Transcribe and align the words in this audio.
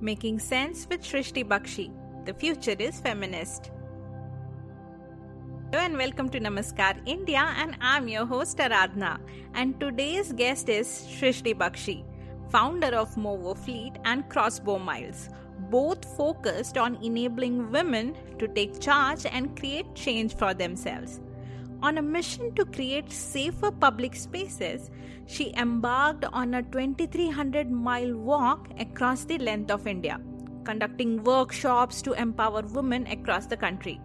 Making 0.00 0.38
Sense 0.38 0.86
with 0.90 1.02
Shrishti 1.02 1.42
Bakshi. 1.42 1.90
The 2.26 2.34
future 2.34 2.76
is 2.78 3.00
feminist. 3.00 3.70
Hello 5.70 5.82
and 5.82 5.96
welcome 5.96 6.28
to 6.28 6.38
Namaskar 6.38 7.00
India, 7.06 7.54
and 7.56 7.78
I'm 7.80 8.06
your 8.06 8.26
host 8.26 8.58
Aradhna. 8.58 9.18
And 9.54 9.80
today's 9.80 10.34
guest 10.34 10.68
is 10.68 10.86
Shrishti 11.08 11.54
Bakshi, 11.54 12.04
founder 12.50 12.94
of 12.94 13.14
Movo 13.14 13.56
Fleet 13.56 13.94
and 14.04 14.28
Crossbow 14.28 14.78
Miles, 14.78 15.30
both 15.70 16.04
focused 16.14 16.76
on 16.76 17.02
enabling 17.02 17.70
women 17.70 18.14
to 18.38 18.48
take 18.48 18.78
charge 18.78 19.24
and 19.24 19.58
create 19.58 19.94
change 19.94 20.36
for 20.36 20.52
themselves. 20.52 21.20
On 21.86 21.98
a 21.98 22.02
mission 22.02 22.52
to 22.56 22.64
create 22.64 23.12
safer 23.12 23.70
public 23.70 24.16
spaces, 24.16 24.90
she 25.26 25.52
embarked 25.56 26.24
on 26.24 26.54
a 26.54 26.62
2300 26.64 27.70
mile 27.70 28.16
walk 28.16 28.66
across 28.80 29.22
the 29.22 29.38
length 29.38 29.70
of 29.70 29.86
India, 29.86 30.18
conducting 30.64 31.22
workshops 31.22 32.02
to 32.02 32.14
empower 32.14 32.62
women 32.62 33.06
across 33.06 33.46
the 33.46 33.56
country. 33.56 34.00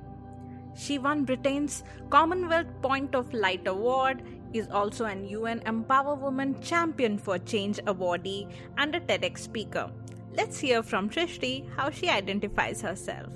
She 0.76 1.00
won 1.00 1.24
Britain's 1.26 1.84
Commonwealth 2.12 2.68
Point 2.84 3.16
of 3.16 3.34
Light 3.34 3.66
Award, 3.66 4.22
is 4.54 4.68
also 4.68 5.06
an 5.06 5.26
UN 5.26 5.64
Empower 5.66 6.14
Women 6.14 6.62
Champion 6.62 7.18
for 7.18 7.40
Change 7.40 7.78
awardee, 7.88 8.48
and 8.78 8.94
a 8.94 9.00
TEDx 9.00 9.40
speaker. 9.40 9.90
Let's 10.34 10.60
hear 10.60 10.84
from 10.84 11.10
Shrishti 11.10 11.68
how 11.76 11.90
she 11.90 12.10
identifies 12.10 12.80
herself. 12.80 13.34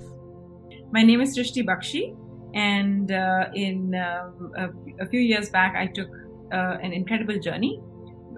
My 0.92 1.02
name 1.02 1.20
is 1.20 1.36
Shrishti 1.36 1.66
Bakshi, 1.66 2.16
and 2.56 3.12
uh, 3.12 3.50
in 3.54 3.94
uh, 3.94 4.30
a, 5.00 5.06
few 5.06 5.20
years 5.20 5.50
back, 5.50 5.76
I 5.76 5.86
took 5.86 6.08
uh, 6.50 6.78
an 6.82 6.94
incredible 6.94 7.38
journey 7.38 7.82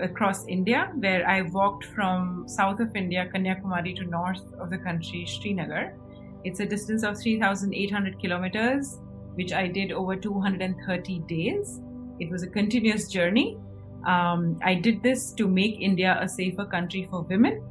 across 0.00 0.44
India, 0.48 0.90
where 0.96 1.24
I 1.26 1.42
walked 1.42 1.84
from 1.84 2.44
south 2.48 2.80
of 2.80 2.96
India, 2.96 3.30
Kanyakumari, 3.32 3.94
to 3.94 4.04
north 4.04 4.42
of 4.58 4.70
the 4.70 4.78
country, 4.78 5.24
Srinagar. 5.24 5.94
It's 6.42 6.58
a 6.58 6.66
distance 6.66 7.04
of 7.04 7.16
3,800 7.16 8.18
kilometers, 8.18 8.98
which 9.34 9.52
I 9.52 9.68
did 9.68 9.92
over 9.92 10.16
230 10.16 11.18
days. 11.28 11.80
It 12.18 12.28
was 12.28 12.42
a 12.42 12.48
continuous 12.48 13.08
journey. 13.08 13.56
Um, 14.04 14.58
I 14.64 14.74
did 14.74 15.00
this 15.00 15.32
to 15.34 15.46
make 15.46 15.80
India 15.80 16.18
a 16.20 16.28
safer 16.28 16.64
country 16.64 17.06
for 17.08 17.22
women. 17.22 17.62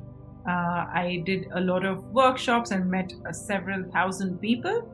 Uh, 0.47 0.85
I 0.93 1.23
did 1.25 1.47
a 1.55 1.59
lot 1.59 1.85
of 1.85 2.05
workshops 2.13 2.71
and 2.71 2.89
met 2.89 3.11
uh, 3.27 3.33
several 3.33 3.83
thousand 3.91 4.39
people 4.39 4.93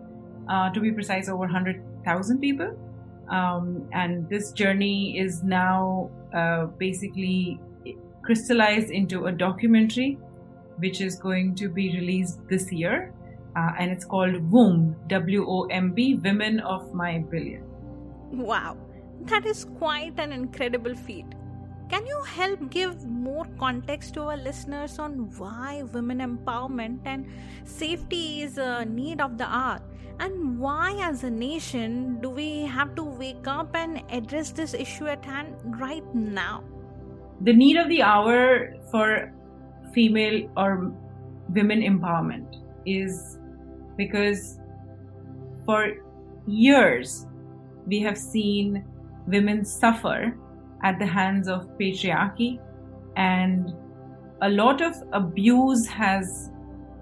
uh, 0.49 0.69
to 0.71 0.79
be 0.79 0.91
precise, 0.91 1.29
over 1.29 1.39
100,000 1.39 2.39
people. 2.39 2.77
Um, 3.29 3.87
and 3.93 4.29
this 4.29 4.51
journey 4.51 5.17
is 5.17 5.43
now 5.43 6.11
uh, 6.33 6.65
basically 6.77 7.59
crystallized 8.23 8.91
into 8.91 9.25
a 9.25 9.31
documentary 9.31 10.17
which 10.77 11.01
is 11.01 11.15
going 11.15 11.55
to 11.55 11.69
be 11.69 11.93
released 11.93 12.39
this 12.49 12.71
year. 12.71 13.13
Uh, 13.55 13.71
and 13.79 13.91
it's 13.91 14.03
called 14.03 14.33
WOMB, 14.51 15.07
W 15.07 15.45
O 15.47 15.65
M 15.65 15.91
B, 15.91 16.15
Women 16.15 16.59
of 16.61 16.93
My 16.93 17.19
Billion. 17.19 17.63
Wow, 18.31 18.77
that 19.21 19.45
is 19.45 19.65
quite 19.77 20.19
an 20.19 20.31
incredible 20.31 20.95
feat. 20.95 21.27
Can 21.89 22.05
you 22.07 22.21
help 22.23 22.69
give 22.69 23.05
more 23.05 23.45
context 23.59 24.13
to 24.15 24.21
our 24.23 24.37
listeners 24.37 24.99
on 24.99 25.29
why 25.37 25.83
women 25.93 26.19
empowerment 26.19 26.99
and 27.05 27.27
safety 27.65 28.41
is 28.41 28.57
a 28.57 28.85
need 28.85 29.21
of 29.21 29.37
the 29.37 29.45
hour? 29.45 29.81
And 30.19 30.59
why, 30.59 30.99
as 31.01 31.23
a 31.23 31.29
nation, 31.29 32.19
do 32.21 32.29
we 32.29 32.61
have 32.61 32.95
to 32.95 33.03
wake 33.03 33.47
up 33.47 33.75
and 33.75 34.03
address 34.09 34.51
this 34.51 34.73
issue 34.73 35.07
at 35.07 35.25
hand 35.25 35.55
right 35.79 36.05
now? 36.13 36.63
The 37.41 37.53
need 37.53 37.77
of 37.77 37.89
the 37.89 38.03
hour 38.03 38.75
for 38.91 39.33
female 39.93 40.49
or 40.55 40.93
women 41.49 41.81
empowerment 41.81 42.61
is 42.85 43.39
because 43.97 44.59
for 45.65 45.93
years 46.47 47.27
we 47.85 47.99
have 47.99 48.17
seen 48.17 48.85
women 49.27 49.65
suffer 49.65 50.37
at 50.83 50.99
the 50.99 51.05
hands 51.05 51.47
of 51.47 51.67
patriarchy. 51.77 52.59
And 53.15 53.73
a 54.41 54.49
lot 54.49 54.81
of 54.81 54.95
abuse 55.13 55.87
has 55.87 56.51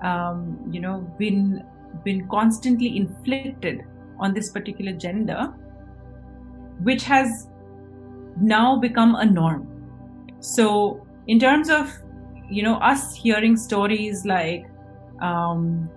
um, 0.01 0.59
you 0.71 0.79
know 0.79 0.99
been 1.17 1.63
been 2.03 2.27
constantly 2.27 2.97
inflicted 2.97 3.83
on 4.19 4.33
this 4.33 4.49
particular 4.49 4.93
gender 4.93 5.53
which 6.83 7.03
has 7.03 7.47
now 8.39 8.75
become 8.77 9.15
a 9.15 9.25
norm. 9.25 9.67
So 10.39 11.05
in 11.27 11.39
terms 11.39 11.69
of 11.69 11.91
you 12.49 12.63
know 12.63 12.75
us 12.75 13.15
hearing 13.15 13.55
stories 13.55 14.25
like 14.25 14.65
um, 15.21 15.89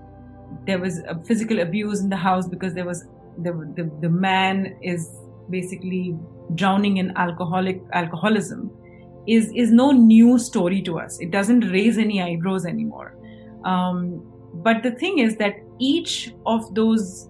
there 0.66 0.78
was 0.78 0.98
a 0.98 1.18
physical 1.24 1.60
abuse 1.60 2.00
in 2.00 2.08
the 2.08 2.16
house 2.16 2.46
because 2.46 2.74
there 2.74 2.84
was 2.84 3.06
the, 3.38 3.52
the, 3.76 3.90
the 4.00 4.08
man 4.08 4.76
is 4.82 5.10
basically 5.50 6.16
drowning 6.54 6.98
in 6.98 7.16
alcoholic 7.16 7.82
alcoholism 7.92 8.70
is 9.26 9.50
is 9.54 9.72
no 9.72 9.90
new 9.90 10.38
story 10.38 10.82
to 10.82 10.98
us. 10.98 11.18
It 11.20 11.30
doesn't 11.30 11.70
raise 11.72 11.98
any 11.98 12.22
eyebrows 12.22 12.66
anymore. 12.66 13.16
Um, 13.64 14.22
but 14.62 14.82
the 14.82 14.92
thing 14.92 15.18
is 15.18 15.36
that 15.36 15.54
each 15.78 16.34
of 16.46 16.74
those 16.74 17.28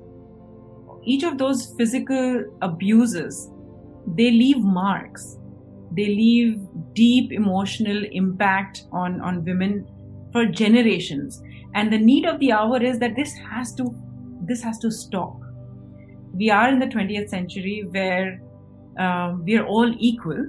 each 1.04 1.22
of 1.22 1.38
those 1.38 1.74
physical 1.76 2.44
abuses 2.62 3.50
they 4.16 4.30
leave 4.30 4.58
marks 4.58 5.38
they 5.92 6.06
leave 6.06 6.60
deep 6.92 7.32
emotional 7.32 8.04
impact 8.12 8.84
on 8.92 9.20
on 9.20 9.44
women 9.44 9.86
for 10.32 10.44
generations 10.46 11.42
and 11.74 11.92
the 11.92 11.98
need 11.98 12.26
of 12.26 12.38
the 12.40 12.52
hour 12.52 12.82
is 12.82 12.98
that 12.98 13.16
this 13.16 13.34
has 13.34 13.74
to 13.74 13.84
this 14.42 14.62
has 14.62 14.78
to 14.78 14.90
stop 14.90 15.40
we 16.32 16.50
are 16.50 16.68
in 16.68 16.78
the 16.78 16.86
20th 16.86 17.28
century 17.28 17.86
where 17.90 18.40
um, 18.98 19.44
we 19.44 19.56
are 19.56 19.66
all 19.66 19.94
equal. 19.98 20.46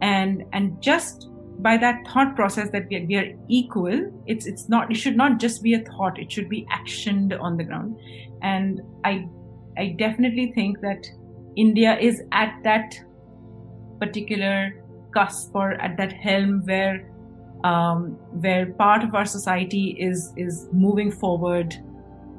And 0.00 0.44
and 0.52 0.80
just 0.82 1.28
by 1.60 1.76
that 1.76 2.06
thought 2.06 2.36
process 2.36 2.70
that 2.70 2.86
we 2.88 2.96
are, 2.96 3.04
we 3.06 3.16
are 3.16 3.34
equal 3.48 4.12
it's 4.26 4.46
it's 4.46 4.68
not 4.68 4.92
it 4.92 4.94
should 4.94 5.16
not 5.16 5.40
just 5.40 5.62
be 5.62 5.74
a 5.74 5.80
thought. 5.80 6.18
It 6.18 6.30
should 6.30 6.48
be 6.48 6.66
actioned 6.72 7.38
on 7.40 7.56
the 7.56 7.64
ground. 7.64 7.98
And 8.42 8.80
i 9.04 9.26
i 9.76 9.94
definitely 9.98 10.52
think 10.54 10.80
that 10.80 11.06
india 11.56 11.98
is 11.98 12.22
at 12.32 12.54
that 12.64 12.98
particular 14.00 14.82
cusp 15.14 15.54
or 15.54 15.72
at 15.74 15.96
that 15.96 16.12
helm 16.12 16.62
where 16.64 17.10
um, 17.64 18.16
where 18.40 18.66
part 18.74 19.02
of 19.02 19.14
our 19.14 19.24
society 19.24 19.96
is 19.98 20.32
is 20.36 20.68
moving 20.72 21.10
forward 21.10 21.74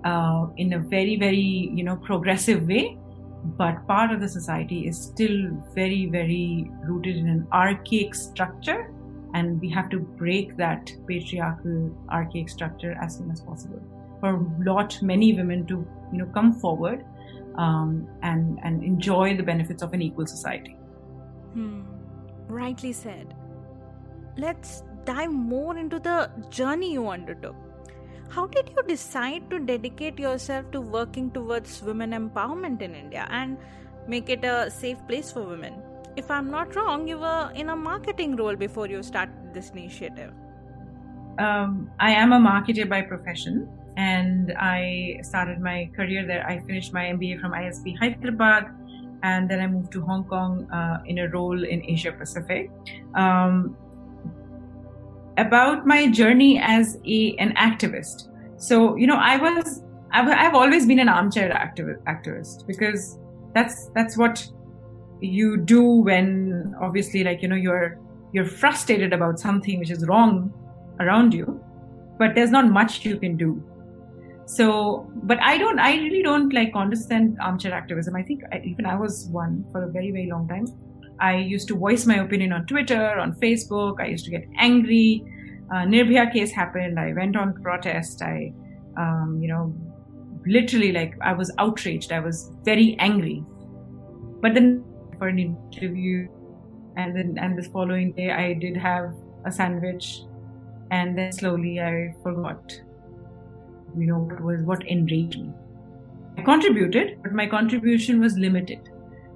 uh, 0.06 0.48
in 0.58 0.74
a 0.74 0.80
very 0.80 1.18
very 1.18 1.72
you 1.74 1.84
know 1.84 1.98
progressive 1.98 2.68
way 2.68 2.98
but 3.44 3.88
part 3.88 4.12
of 4.12 4.20
the 4.20 4.28
society 4.28 4.88
is 4.88 5.02
still 5.02 5.50
very, 5.74 6.08
very 6.08 6.70
rooted 6.84 7.18
in 7.18 7.28
an 7.28 7.48
archaic 7.52 8.16
structure. 8.16 8.94
And 9.34 9.62
we 9.62 9.70
have 9.70 9.90
to 9.92 10.00
break 10.00 10.58
that 10.58 10.92
patriarchal, 11.08 11.96
archaic 12.10 12.50
structure 12.50 12.98
as 13.02 13.18
soon 13.18 13.30
as 13.32 13.42
possible 13.42 13.82
for 14.20 14.46
lot, 14.60 15.02
many 15.02 15.34
women 15.34 15.66
to, 15.68 15.88
you 16.12 16.18
know, 16.18 16.26
come 16.28 16.54
forward 16.54 17.06
um, 17.56 18.08
and, 18.22 18.60
and 18.64 18.84
enjoy 18.84 19.36
the 19.36 19.44
benefits 19.44 19.82
of 19.84 19.94
an 19.94 20.02
equal 20.02 20.28
society. 20.28 20.76
Hmm. 21.54 21.82
Rightly 22.48 22.94
said. 22.94 23.36
Let's 24.38 24.84
dive 25.06 25.32
more 25.32 25.78
into 25.78 26.00
the 26.00 26.32
journey 26.50 26.94
you 26.94 27.08
undertook. 27.08 27.56
How 28.30 28.46
did 28.46 28.70
you 28.70 28.84
decide 28.88 29.50
to 29.50 29.58
dedicate 29.60 30.20
yourself 30.20 30.70
to 30.72 30.82
working 30.82 31.32
towards 31.32 31.82
women 31.82 32.12
empowerment 32.12 32.82
in 32.84 32.94
India 32.94 33.28
and 33.32 33.58
make 34.08 34.30
it 34.30 34.46
a 34.46 34.70
safe 34.70 35.00
place 35.08 35.32
for 35.32 35.44
women? 35.44 35.82
If 36.16 36.30
I'm 36.30 36.52
not 36.52 36.76
wrong, 36.76 37.08
you 37.08 37.18
were 37.18 37.52
in 37.56 37.70
a 37.70 37.76
marketing 37.76 38.36
role 38.36 38.56
before 38.56 38.88
you 38.88 39.02
started 39.02 39.54
this 39.54 39.72
initiative. 39.72 40.32
Um, 41.40 41.90
I 42.00 42.12
am 42.12 42.34
a 42.34 42.40
marketer 42.40 42.88
by 42.88 43.02
profession, 43.02 43.68
and 43.98 44.54
I 44.60 45.20
started 45.24 45.60
my 45.60 45.90
career 45.96 46.28
there. 46.28 46.46
I 46.46 46.60
finished 46.60 46.94
my 46.94 47.06
MBA 47.06 47.42
from 47.42 47.54
ISB 47.54 47.98
Hyderabad, 47.98 48.68
and 49.24 49.50
then 49.50 49.60
I 49.60 49.66
moved 49.66 49.92
to 49.94 50.02
Hong 50.02 50.26
Kong 50.26 50.70
uh, 50.72 51.02
in 51.08 51.18
a 51.20 51.30
role 51.30 51.64
in 51.64 51.84
Asia 51.84 52.12
Pacific. 52.12 52.70
Um, 53.16 53.76
about 55.40 55.86
my 55.86 56.08
journey 56.08 56.60
as 56.60 56.98
a 57.06 57.36
an 57.38 57.54
activist. 57.56 58.30
So 58.58 58.96
you 58.96 59.08
know, 59.08 59.16
I 59.16 59.38
was 59.38 59.84
I've, 60.12 60.28
I've 60.28 60.56
always 60.56 60.86
been 60.86 61.00
an 61.00 61.10
armchair 61.10 61.50
activist, 61.50 62.04
activist 62.04 62.68
because 62.68 63.18
that's 63.54 63.90
that's 63.96 64.18
what 64.18 64.46
you 65.22 65.58
do 65.58 65.84
when 65.84 66.74
obviously 66.82 67.24
like 67.24 67.42
you 67.42 67.48
know 67.48 67.56
you're 67.56 68.00
you're 68.32 68.46
frustrated 68.46 69.14
about 69.14 69.40
something 69.40 69.80
which 69.80 69.92
is 69.92 70.06
wrong 70.08 70.54
around 71.00 71.34
you, 71.34 71.64
but 72.18 72.36
there's 72.36 72.52
not 72.52 72.70
much 72.70 73.06
you 73.06 73.18
can 73.18 73.38
do. 73.38 73.64
So, 74.46 75.08
but 75.24 75.40
I 75.44 75.60
don't, 75.60 75.80
I 75.80 75.94
really 75.96 76.24
don't 76.24 76.52
like 76.54 76.72
understand 76.76 77.38
armchair 77.40 77.72
activism. 77.72 78.16
I 78.16 78.24
think 78.24 78.42
I, 78.52 78.62
even 78.66 78.86
I 78.86 78.96
was 78.96 79.28
one 79.32 79.64
for 79.72 79.84
a 79.84 79.92
very, 79.92 80.12
very 80.12 80.28
long 80.28 80.48
time. 80.48 80.66
I 81.20 81.38
used 81.38 81.68
to 81.70 81.76
voice 81.76 82.06
my 82.06 82.16
opinion 82.16 82.54
on 82.54 82.66
Twitter, 82.66 83.18
on 83.20 83.34
Facebook. 83.34 84.00
I 84.00 84.08
used 84.08 84.26
to 84.26 84.32
get 84.32 84.46
angry. 84.58 85.24
Uh, 85.72 85.84
Nirbhaya 85.86 86.32
case 86.32 86.52
happened. 86.52 87.00
I 87.00 87.14
went 87.14 87.36
on 87.36 87.54
protest. 87.62 88.22
I, 88.22 88.54
um, 88.98 89.40
you 89.42 89.48
know, 89.50 89.74
literally 90.46 90.92
like 90.92 91.16
I 91.22 91.34
was 91.34 91.52
outraged. 91.58 92.12
I 92.12 92.20
was 92.20 92.52
very 92.64 92.96
angry. 93.00 93.44
But 94.42 94.54
then 94.54 94.84
for 95.18 95.28
an 95.28 95.40
interview, 95.40 96.28
and 96.96 97.16
then 97.16 97.38
and 97.40 97.58
the 97.58 97.64
following 97.70 98.14
day 98.14 98.32
I 98.32 98.54
did 98.54 98.78
have 98.78 99.14
a 99.46 99.52
sandwich, 99.52 100.22
and 100.92 101.18
then 101.18 101.32
slowly 101.32 101.80
I 101.80 102.16
forgot. 102.24 102.80
You 103.98 104.08
know 104.08 104.20
what 104.20 104.42
was 104.42 104.62
what 104.62 104.88
enraged 104.88 105.40
me. 105.40 105.52
I 106.38 106.42
contributed, 106.42 107.22
but 107.22 107.34
my 107.34 107.48
contribution 107.48 108.20
was 108.20 108.38
limited. 108.38 108.89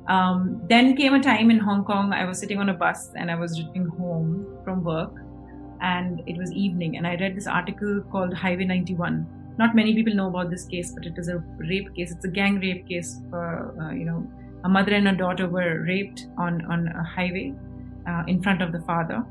Um, 0.07 0.61
then 0.67 0.97
came 0.97 1.13
a 1.13 1.21
time 1.21 1.49
in 1.49 1.59
Hong 1.59 1.85
Kong, 1.85 2.11
I 2.11 2.25
was 2.25 2.37
sitting 2.37 2.59
on 2.59 2.69
a 2.69 2.73
bus 2.73 3.11
and 3.15 3.31
I 3.31 3.35
was 3.35 3.57
returning 3.57 3.87
home 3.87 4.57
from 4.63 4.83
work, 4.83 5.13
and 5.81 6.21
it 6.25 6.37
was 6.37 6.51
evening, 6.51 6.97
and 6.97 7.07
I 7.07 7.15
read 7.15 7.35
this 7.35 7.47
article 7.47 8.01
called 8.11 8.33
Highway 8.33 8.65
91. 8.65 9.25
Not 9.57 9.75
many 9.75 9.93
people 9.93 10.13
know 10.13 10.27
about 10.27 10.49
this 10.49 10.65
case, 10.65 10.91
but 10.91 11.05
it 11.05 11.17
is 11.17 11.29
a 11.29 11.37
rape 11.57 11.93
case. 11.95 12.11
It's 12.11 12.25
a 12.25 12.29
gang 12.29 12.59
rape 12.59 12.87
case. 12.87 13.21
For, 13.29 13.75
uh, 13.81 13.93
you 13.93 14.03
know, 14.03 14.27
a 14.63 14.69
mother 14.69 14.93
and 14.93 15.07
a 15.07 15.15
daughter 15.15 15.47
were 15.47 15.83
raped 15.87 16.27
on 16.37 16.65
on 16.65 16.87
a 16.87 17.03
highway 17.03 17.53
uh, 18.07 18.23
in 18.27 18.41
front 18.41 18.61
of 18.61 18.71
the 18.71 18.81
father, 18.81 19.23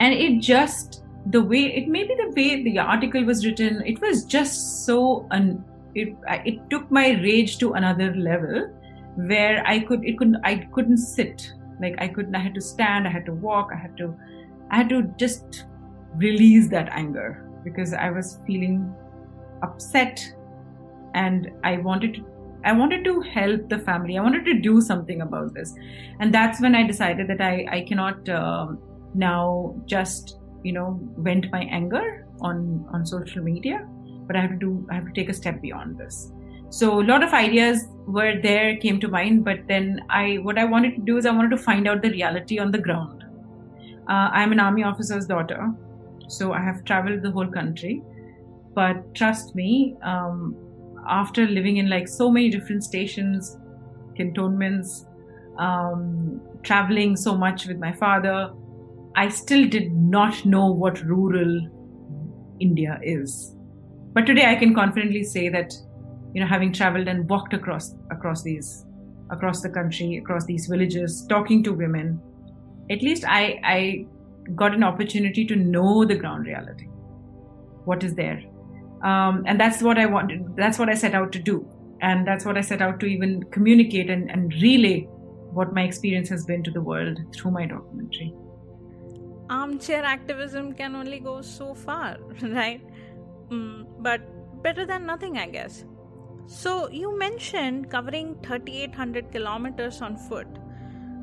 and 0.00 0.12
it 0.12 0.40
just 0.40 1.04
the 1.26 1.40
way 1.40 1.64
it 1.76 1.88
maybe 1.88 2.14
the 2.16 2.32
way 2.36 2.62
the 2.62 2.78
article 2.78 3.24
was 3.24 3.46
written, 3.46 3.82
it 3.86 4.00
was 4.00 4.24
just 4.24 4.84
so 4.84 5.26
un. 5.30 5.64
It 5.94 6.16
it 6.44 6.70
took 6.70 6.90
my 6.90 7.10
rage 7.22 7.58
to 7.58 7.74
another 7.74 8.14
level 8.14 8.72
where 9.16 9.62
I 9.66 9.80
could 9.80 10.04
it 10.04 10.18
couldn't 10.18 10.40
I 10.44 10.56
couldn't 10.72 10.98
sit. 10.98 11.52
Like 11.80 11.96
I 11.98 12.08
couldn't 12.08 12.34
I 12.34 12.38
had 12.38 12.54
to 12.54 12.60
stand 12.60 13.06
I 13.06 13.10
had 13.10 13.26
to 13.26 13.32
walk 13.32 13.70
I 13.72 13.76
had 13.76 13.96
to 13.98 14.14
I 14.70 14.76
had 14.76 14.88
to 14.90 15.02
just 15.16 15.66
release 16.14 16.68
that 16.68 16.88
anger 16.90 17.48
because 17.64 17.92
I 17.92 18.10
was 18.10 18.40
feeling 18.46 18.94
upset 19.62 20.20
and 21.14 21.50
I 21.64 21.78
wanted 21.78 22.14
to 22.14 22.26
I 22.64 22.72
wanted 22.72 23.04
to 23.04 23.20
help 23.22 23.68
the 23.68 23.78
family. 23.80 24.16
I 24.16 24.22
wanted 24.22 24.44
to 24.44 24.54
do 24.54 24.80
something 24.80 25.22
about 25.22 25.52
this. 25.52 25.74
And 26.20 26.32
that's 26.32 26.60
when 26.60 26.76
I 26.76 26.86
decided 26.86 27.26
that 27.28 27.40
I 27.40 27.66
I 27.70 27.80
cannot 27.82 28.28
um, 28.28 28.78
now 29.14 29.74
just 29.86 30.38
you 30.62 30.72
know 30.72 31.00
vent 31.18 31.46
my 31.50 31.62
anger 31.64 32.26
on 32.40 32.86
on 32.92 33.04
social 33.04 33.42
media 33.42 33.86
but 34.26 34.36
I 34.36 34.40
have 34.40 34.50
to 34.50 34.56
do 34.56 34.86
I 34.90 34.94
have 34.94 35.06
to 35.06 35.12
take 35.12 35.28
a 35.28 35.32
step 35.34 35.60
beyond 35.60 35.98
this 35.98 36.32
so 36.72 37.00
a 37.00 37.04
lot 37.04 37.22
of 37.22 37.34
ideas 37.34 37.84
were 38.06 38.40
there 38.40 38.76
came 38.78 38.98
to 38.98 39.08
mind 39.14 39.44
but 39.44 39.58
then 39.68 40.00
i 40.08 40.36
what 40.44 40.58
i 40.58 40.64
wanted 40.64 40.94
to 40.94 41.02
do 41.08 41.18
is 41.18 41.26
i 41.26 41.30
wanted 41.30 41.50
to 41.50 41.58
find 41.64 41.86
out 41.86 42.00
the 42.00 42.10
reality 42.10 42.58
on 42.58 42.70
the 42.70 42.78
ground. 42.78 43.24
Uh, 44.08 44.28
i'm 44.38 44.52
an 44.52 44.60
army 44.60 44.82
officer's 44.82 45.26
daughter 45.26 45.70
so 46.28 46.52
i 46.52 46.60
have 46.60 46.82
traveled 46.84 47.22
the 47.22 47.30
whole 47.30 47.46
country. 47.46 48.02
But 48.74 49.14
trust 49.14 49.54
me 49.54 49.96
um, 50.02 50.56
after 51.06 51.46
living 51.46 51.76
in 51.76 51.90
like 51.90 52.08
so 52.08 52.30
many 52.30 52.48
different 52.48 52.82
stations 52.84 53.58
cantonments 54.16 55.04
um, 55.58 56.40
traveling 56.62 57.16
so 57.16 57.36
much 57.36 57.66
with 57.66 57.76
my 57.76 57.92
father 57.92 58.50
i 59.14 59.28
still 59.28 59.68
did 59.68 59.92
not 59.92 60.42
know 60.46 60.66
what 60.72 61.02
rural 61.02 61.54
india 62.60 62.98
is. 63.02 63.54
But 64.14 64.24
today 64.24 64.46
i 64.46 64.54
can 64.54 64.74
confidently 64.74 65.22
say 65.22 65.48
that 65.50 65.74
you 66.34 66.40
know 66.40 66.46
having 66.46 66.72
traveled 66.72 67.08
and 67.08 67.28
walked 67.28 67.54
across 67.54 67.94
across 68.10 68.42
these 68.42 68.86
across 69.30 69.60
the 69.60 69.68
country 69.68 70.16
across 70.18 70.44
these 70.44 70.66
villages 70.66 71.26
talking 71.26 71.62
to 71.62 71.72
women 71.72 72.20
at 72.90 73.02
least 73.02 73.24
i 73.26 73.60
i 73.64 74.06
got 74.54 74.74
an 74.74 74.82
opportunity 74.82 75.44
to 75.44 75.56
know 75.56 76.04
the 76.04 76.14
ground 76.14 76.46
reality 76.46 76.86
what 77.84 78.04
is 78.04 78.14
there. 78.14 78.42
Um, 79.02 79.42
and 79.46 79.58
that's 79.58 79.82
what 79.82 79.98
i 79.98 80.06
wanted 80.06 80.56
that's 80.56 80.78
what 80.78 80.88
i 80.88 80.94
set 80.94 81.14
out 81.14 81.32
to 81.32 81.38
do. 81.38 81.68
And 82.00 82.26
that's 82.26 82.44
what 82.44 82.56
i 82.56 82.60
set 82.60 82.82
out 82.82 83.00
to 83.00 83.06
even 83.06 83.42
communicate 83.44 84.10
and, 84.10 84.30
and 84.30 84.52
relay 84.62 85.00
what 85.58 85.74
my 85.74 85.82
experience 85.82 86.28
has 86.28 86.44
been 86.44 86.62
to 86.64 86.70
the 86.70 86.80
world 86.80 87.18
through 87.34 87.50
my 87.50 87.66
documentary. 87.66 88.32
Armchair 89.50 90.02
activism 90.04 90.72
can 90.72 90.96
only 90.96 91.18
go 91.18 91.42
so 91.42 91.74
far 91.74 92.16
right? 92.42 92.80
Mm, 93.50 93.86
but 93.98 94.22
better 94.62 94.86
than 94.86 95.04
nothing 95.04 95.38
i 95.38 95.46
guess 95.46 95.84
so, 96.46 96.88
you 96.90 97.16
mentioned 97.18 97.90
covering 97.90 98.36
3800 98.42 99.30
kilometers 99.32 100.02
on 100.02 100.16
foot, 100.16 100.48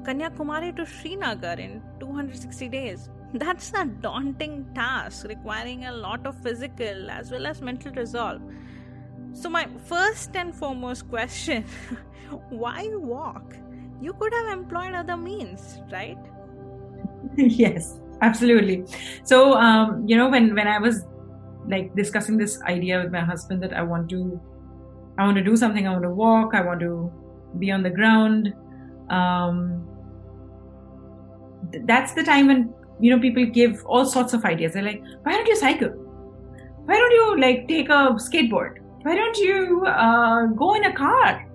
Kanyakumari 0.04 0.76
to 0.78 0.86
Srinagar 0.86 1.60
in 1.60 1.82
260 2.00 2.70
days. 2.70 3.10
That's 3.34 3.72
a 3.74 3.86
daunting 3.86 4.66
task 4.74 5.28
requiring 5.28 5.86
a 5.86 5.92
lot 5.92 6.26
of 6.26 6.42
physical 6.42 7.12
as 7.12 7.32
well 7.32 7.46
as 7.46 7.62
mental 7.62 7.92
resolve. 7.94 8.42
So, 9.34 9.50
my 9.50 9.68
first 9.86 10.36
and 10.36 10.56
foremost 10.56 11.10
question 11.10 11.64
why 12.50 12.90
walk? 12.94 13.56
You 14.02 14.14
could 14.14 14.34
have 14.34 14.58
employed 14.58 14.94
other 14.96 15.18
means, 15.18 15.82
right? 15.92 16.18
yes, 17.36 18.00
absolutely. 18.22 18.86
So, 19.24 19.54
um, 19.54 20.08
you 20.08 20.16
know, 20.16 20.30
when, 20.30 20.56
when 20.56 20.68
I 20.68 20.80
was 20.80 21.06
like 21.68 21.94
discussing 21.96 22.38
this 22.38 22.62
idea 22.64 23.02
with 23.04 23.12
my 23.12 23.20
husband 23.20 23.62
that 23.62 23.74
I 23.74 23.84
want 23.84 24.10
to 24.10 24.42
I 25.20 25.24
want 25.26 25.36
to 25.36 25.44
do 25.44 25.58
something. 25.58 25.86
I 25.86 25.92
want 25.92 26.04
to 26.04 26.10
walk. 26.10 26.56
I 26.56 26.62
want 26.62 26.80
to 26.80 27.12
be 27.60 27.72
on 27.72 27.84
the 27.84 27.90
ground. 27.90 28.54
Um, 29.10 29.86
th- 31.74 31.84
that's 31.86 32.14
the 32.14 32.24
time 32.24 32.48
when 32.48 32.74
you 33.02 33.14
know 33.14 33.20
people 33.20 33.46
give 33.46 33.86
all 33.86 34.06
sorts 34.06 34.34
of 34.34 34.46
ideas. 34.46 34.74
They're 34.74 34.84
like, 34.84 35.04
why 35.24 35.34
don't 35.34 35.46
you 35.46 35.58
cycle? 35.58 35.90
Why 36.86 36.96
don't 36.96 37.12
you 37.12 37.42
like 37.42 37.68
take 37.68 37.90
a 37.90 38.16
skateboard? 38.28 38.78
Why 39.02 39.16
don't 39.16 39.38
you 39.38 39.86
uh, 39.86 40.46
go 40.48 40.74
in 40.76 40.86
a 40.86 40.94
car? 40.94 41.46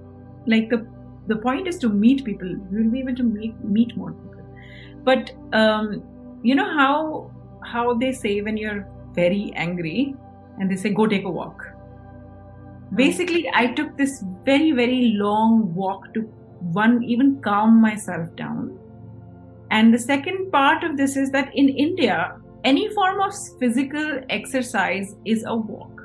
Like 0.47 0.69
the 0.69 0.87
the 1.27 1.37
point 1.37 1.67
is 1.67 1.79
to 1.79 1.89
meet 1.89 2.23
people. 2.25 2.49
You'll 2.71 2.91
be 2.91 3.01
able 3.01 3.17
to 3.17 3.23
meet 3.23 3.65
meet 3.65 3.97
more 3.97 4.13
people. 4.13 4.45
But 5.05 5.33
um, 5.55 6.03
you 6.43 6.55
know 6.55 6.71
how 6.81 7.31
how 7.65 7.95
they 7.95 8.13
say 8.13 8.43
when 8.43 8.59
you're 8.59 8.87
very 9.15 9.53
angry 9.57 10.15
and 10.59 10.71
they 10.71 10.77
say 10.77 10.91
go 10.91 11.07
take 11.07 11.25
a 11.25 11.31
walk 11.31 11.74
Hmm. 12.95 12.99
basically 13.03 13.51
i 13.55 13.67
took 13.67 13.97
this 13.97 14.23
very 14.45 14.73
very 14.73 15.13
long 15.21 15.75
walk 15.75 16.13
to 16.15 16.23
one 16.73 17.03
even 17.03 17.41
calm 17.43 17.81
myself 17.81 18.35
down. 18.37 18.79
And 19.71 19.93
the 19.93 19.99
second 19.99 20.51
part 20.53 20.85
of 20.85 20.97
this 20.97 21.17
is 21.17 21.31
that 21.33 21.51
in 21.55 21.69
india 21.69 22.37
any 22.65 22.89
form 22.95 23.21
of 23.21 23.35
physical 23.59 24.21
exercise 24.31 25.15
is 25.25 25.45
a 25.47 25.55
walk. 25.55 26.01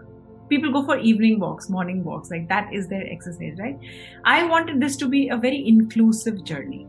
People 0.50 0.74
go 0.74 0.84
for 0.84 0.98
evening 0.98 1.39
walks 1.39 1.69
morning 1.69 2.03
walks 2.03 2.31
like 2.31 2.50
that 2.50 2.74
is 2.74 2.89
their 2.89 3.05
exercise 3.12 3.58
right? 3.60 3.77
I 4.25 4.43
wanted 4.43 4.81
this 4.81 4.98
to 4.98 5.08
be 5.08 5.29
a 5.29 5.38
very 5.38 5.65
inclusive 5.67 6.43
journey. 6.43 6.88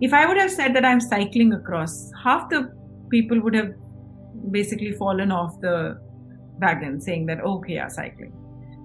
If 0.00 0.14
i 0.14 0.24
would 0.26 0.36
have 0.38 0.50
said 0.50 0.74
that 0.74 0.84
i'm 0.84 1.00
cycling 1.00 1.52
across 1.52 2.10
half 2.24 2.48
the 2.50 2.72
people 3.10 3.40
would 3.40 3.54
have 3.54 3.72
basically 4.58 4.92
fallen 4.92 5.30
off 5.30 5.60
the 5.60 5.76
wagon 6.60 7.00
saying 7.00 7.26
that 7.26 7.40
okay 7.52 7.74
yeah 7.74 7.88
cycling 7.88 8.32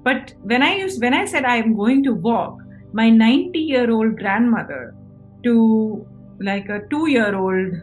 but 0.04 0.34
when 0.42 0.62
I 0.62 0.76
used, 0.76 1.02
when 1.02 1.14
I 1.14 1.26
said 1.26 1.46
I 1.46 1.58
am 1.58 1.76
going 1.76 2.04
to 2.04 2.14
walk, 2.14 2.60
my 2.92 3.10
90 3.10 3.58
year 3.60 3.90
old 3.90 4.18
grandmother 4.18 4.96
to 5.44 6.06
like 6.40 6.70
a 6.70 6.82
two 6.90 7.10
year 7.10 7.36
old 7.36 7.74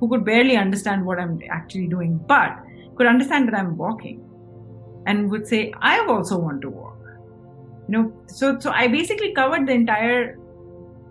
who 0.00 0.08
could 0.08 0.24
barely 0.24 0.56
understand 0.56 1.04
what 1.04 1.18
I'm 1.18 1.40
actually 1.50 1.88
doing, 1.88 2.18
but 2.26 2.56
could 2.96 3.06
understand 3.06 3.48
that 3.48 3.54
I'm 3.54 3.76
walking 3.76 4.24
and 5.06 5.30
would 5.30 5.46
say, 5.46 5.72
I 5.80 6.04
also 6.06 6.38
want 6.38 6.62
to 6.62 6.70
walk. 6.70 6.96
You 7.88 7.98
know, 7.98 8.12
so 8.26 8.58
so 8.58 8.70
I 8.70 8.88
basically 8.88 9.32
covered 9.32 9.66
the 9.66 9.72
entire 9.72 10.38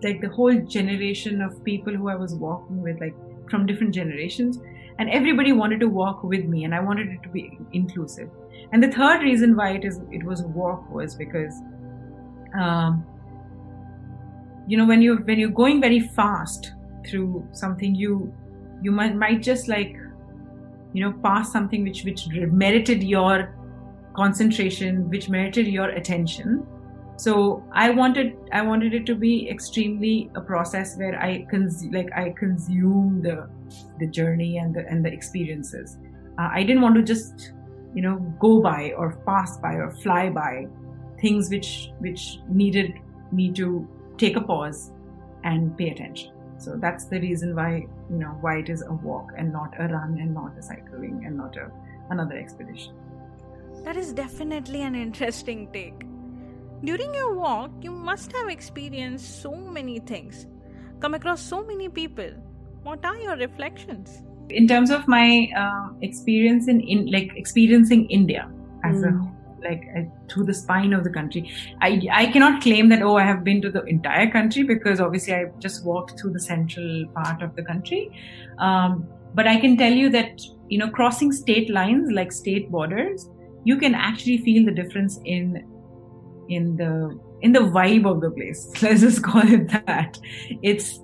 like 0.02 0.20
the 0.20 0.28
whole 0.28 0.54
generation 0.60 1.40
of 1.42 1.64
people 1.64 1.92
who 1.94 2.08
I 2.08 2.14
was 2.14 2.34
walking 2.34 2.82
with, 2.82 3.00
like 3.00 3.14
from 3.50 3.66
different 3.66 3.94
generations, 3.94 4.60
and 4.98 5.08
everybody 5.10 5.52
wanted 5.52 5.80
to 5.80 5.88
walk 5.88 6.24
with 6.24 6.44
me, 6.44 6.64
and 6.64 6.74
I 6.74 6.80
wanted 6.80 7.08
it 7.08 7.22
to 7.22 7.28
be 7.28 7.58
inclusive. 7.72 8.30
And 8.72 8.82
the 8.82 8.90
third 8.90 9.22
reason 9.22 9.56
why 9.56 9.70
it 9.72 9.84
is 9.84 10.00
it 10.10 10.24
was 10.24 10.42
walk 10.42 10.90
was 10.90 11.14
because, 11.14 11.54
um, 12.58 13.06
you 14.66 14.76
know, 14.76 14.86
when 14.86 15.00
you 15.02 15.16
when 15.18 15.38
you're 15.38 15.50
going 15.50 15.80
very 15.80 16.00
fast 16.00 16.72
through 17.06 17.46
something, 17.52 17.94
you 17.94 18.34
you 18.82 18.90
might 18.90 19.14
might 19.14 19.42
just 19.42 19.68
like, 19.68 19.96
you 20.92 21.04
know, 21.04 21.12
pass 21.22 21.52
something 21.52 21.84
which 21.84 22.04
which 22.04 22.28
merited 22.28 23.02
your 23.02 23.54
concentration, 24.16 25.08
which 25.08 25.28
merited 25.28 25.68
your 25.68 25.90
attention 25.90 26.66
so 27.18 27.64
i 27.72 27.90
wanted 27.90 28.36
i 28.52 28.62
wanted 28.62 28.94
it 28.94 29.04
to 29.04 29.14
be 29.14 29.50
extremely 29.50 30.30
a 30.36 30.40
process 30.40 30.96
where 30.96 31.20
i 31.20 31.44
cons- 31.50 31.86
like 31.92 32.10
i 32.16 32.30
consume 32.38 33.20
the 33.22 33.48
the 33.98 34.06
journey 34.06 34.58
and 34.58 34.74
the 34.74 34.86
and 34.88 35.04
the 35.04 35.12
experiences. 35.12 35.98
Uh, 36.38 36.48
i 36.52 36.62
didn't 36.62 36.80
want 36.80 36.94
to 36.94 37.02
just 37.02 37.52
you 37.94 38.02
know 38.02 38.16
go 38.38 38.60
by 38.60 38.92
or 38.96 39.16
pass 39.26 39.56
by 39.58 39.74
or 39.74 39.90
fly 39.90 40.30
by 40.30 40.66
things 41.20 41.50
which 41.50 41.90
which 41.98 42.38
needed 42.48 42.94
me 43.32 43.50
to 43.52 43.86
take 44.16 44.36
a 44.36 44.40
pause 44.40 44.92
and 45.44 45.76
pay 45.76 45.90
attention. 45.90 46.32
So 46.58 46.76
that's 46.76 47.04
the 47.06 47.20
reason 47.20 47.54
why 47.54 47.86
you 48.10 48.18
know 48.18 48.36
why 48.40 48.58
it 48.58 48.68
is 48.68 48.82
a 48.82 48.92
walk 48.92 49.32
and 49.36 49.52
not 49.52 49.74
a 49.78 49.88
run 49.88 50.18
and 50.20 50.32
not 50.34 50.56
a 50.56 50.62
cycling 50.62 51.24
and 51.26 51.36
not 51.36 51.56
a 51.56 51.70
another 52.10 52.36
expedition. 52.36 52.94
That 53.84 53.96
is 53.96 54.12
definitely 54.12 54.82
an 54.82 54.94
interesting 54.94 55.68
take 55.72 56.04
during 56.84 57.14
your 57.14 57.34
walk, 57.34 57.70
you 57.80 57.90
must 57.90 58.32
have 58.32 58.48
experienced 58.48 59.42
so 59.42 59.54
many 59.54 59.98
things, 60.00 60.46
come 61.00 61.14
across 61.14 61.42
so 61.42 61.64
many 61.64 61.88
people. 61.88 62.30
What 62.82 63.04
are 63.04 63.16
your 63.16 63.36
reflections? 63.36 64.22
In 64.50 64.66
terms 64.66 64.90
of 64.90 65.06
my 65.06 65.50
uh, 65.56 65.90
experience 66.00 66.68
in, 66.68 66.80
in 66.80 67.10
like 67.10 67.30
experiencing 67.36 68.08
India 68.08 68.50
as 68.84 68.96
mm. 68.96 69.08
a 69.08 69.38
like 69.62 69.82
uh, 69.96 70.02
through 70.30 70.44
the 70.44 70.54
spine 70.54 70.92
of 70.92 71.04
the 71.04 71.10
country. 71.10 71.50
I, 71.80 72.00
I 72.12 72.26
cannot 72.26 72.62
claim 72.62 72.88
that, 72.90 73.02
oh, 73.02 73.16
I 73.16 73.24
have 73.24 73.42
been 73.42 73.60
to 73.62 73.70
the 73.70 73.82
entire 73.84 74.30
country 74.30 74.62
because 74.62 75.00
obviously 75.00 75.34
I 75.34 75.46
just 75.58 75.84
walked 75.84 76.20
through 76.20 76.32
the 76.32 76.40
central 76.40 77.06
part 77.14 77.42
of 77.42 77.56
the 77.56 77.62
country. 77.62 78.10
Um, 78.58 79.08
but 79.34 79.46
I 79.46 79.58
can 79.58 79.76
tell 79.76 79.92
you 79.92 80.10
that, 80.10 80.40
you 80.68 80.78
know, 80.78 80.88
crossing 80.88 81.32
state 81.32 81.70
lines 81.70 82.10
like 82.12 82.32
state 82.32 82.70
borders, 82.70 83.28
you 83.64 83.76
can 83.76 83.94
actually 83.94 84.38
feel 84.38 84.64
the 84.64 84.70
difference 84.70 85.18
in 85.24 85.66
in 86.48 86.76
the 86.76 87.18
in 87.42 87.52
the 87.52 87.60
vibe 87.60 88.06
of 88.10 88.20
the 88.20 88.30
place. 88.30 88.70
Let's 88.82 89.00
just 89.00 89.22
call 89.22 89.46
it 89.46 89.68
that. 89.68 90.18
It's 90.62 91.00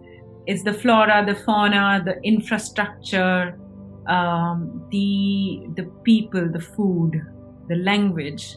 it's 0.46 0.62
the 0.62 0.72
flora 0.72 1.24
the 1.26 1.34
fauna 1.34 2.02
the 2.04 2.20
infrastructure 2.22 3.58
um, 4.06 4.86
the 4.90 5.66
the 5.76 5.84
people 6.02 6.50
the 6.50 6.60
food 6.60 7.20
the 7.68 7.76
language. 7.76 8.56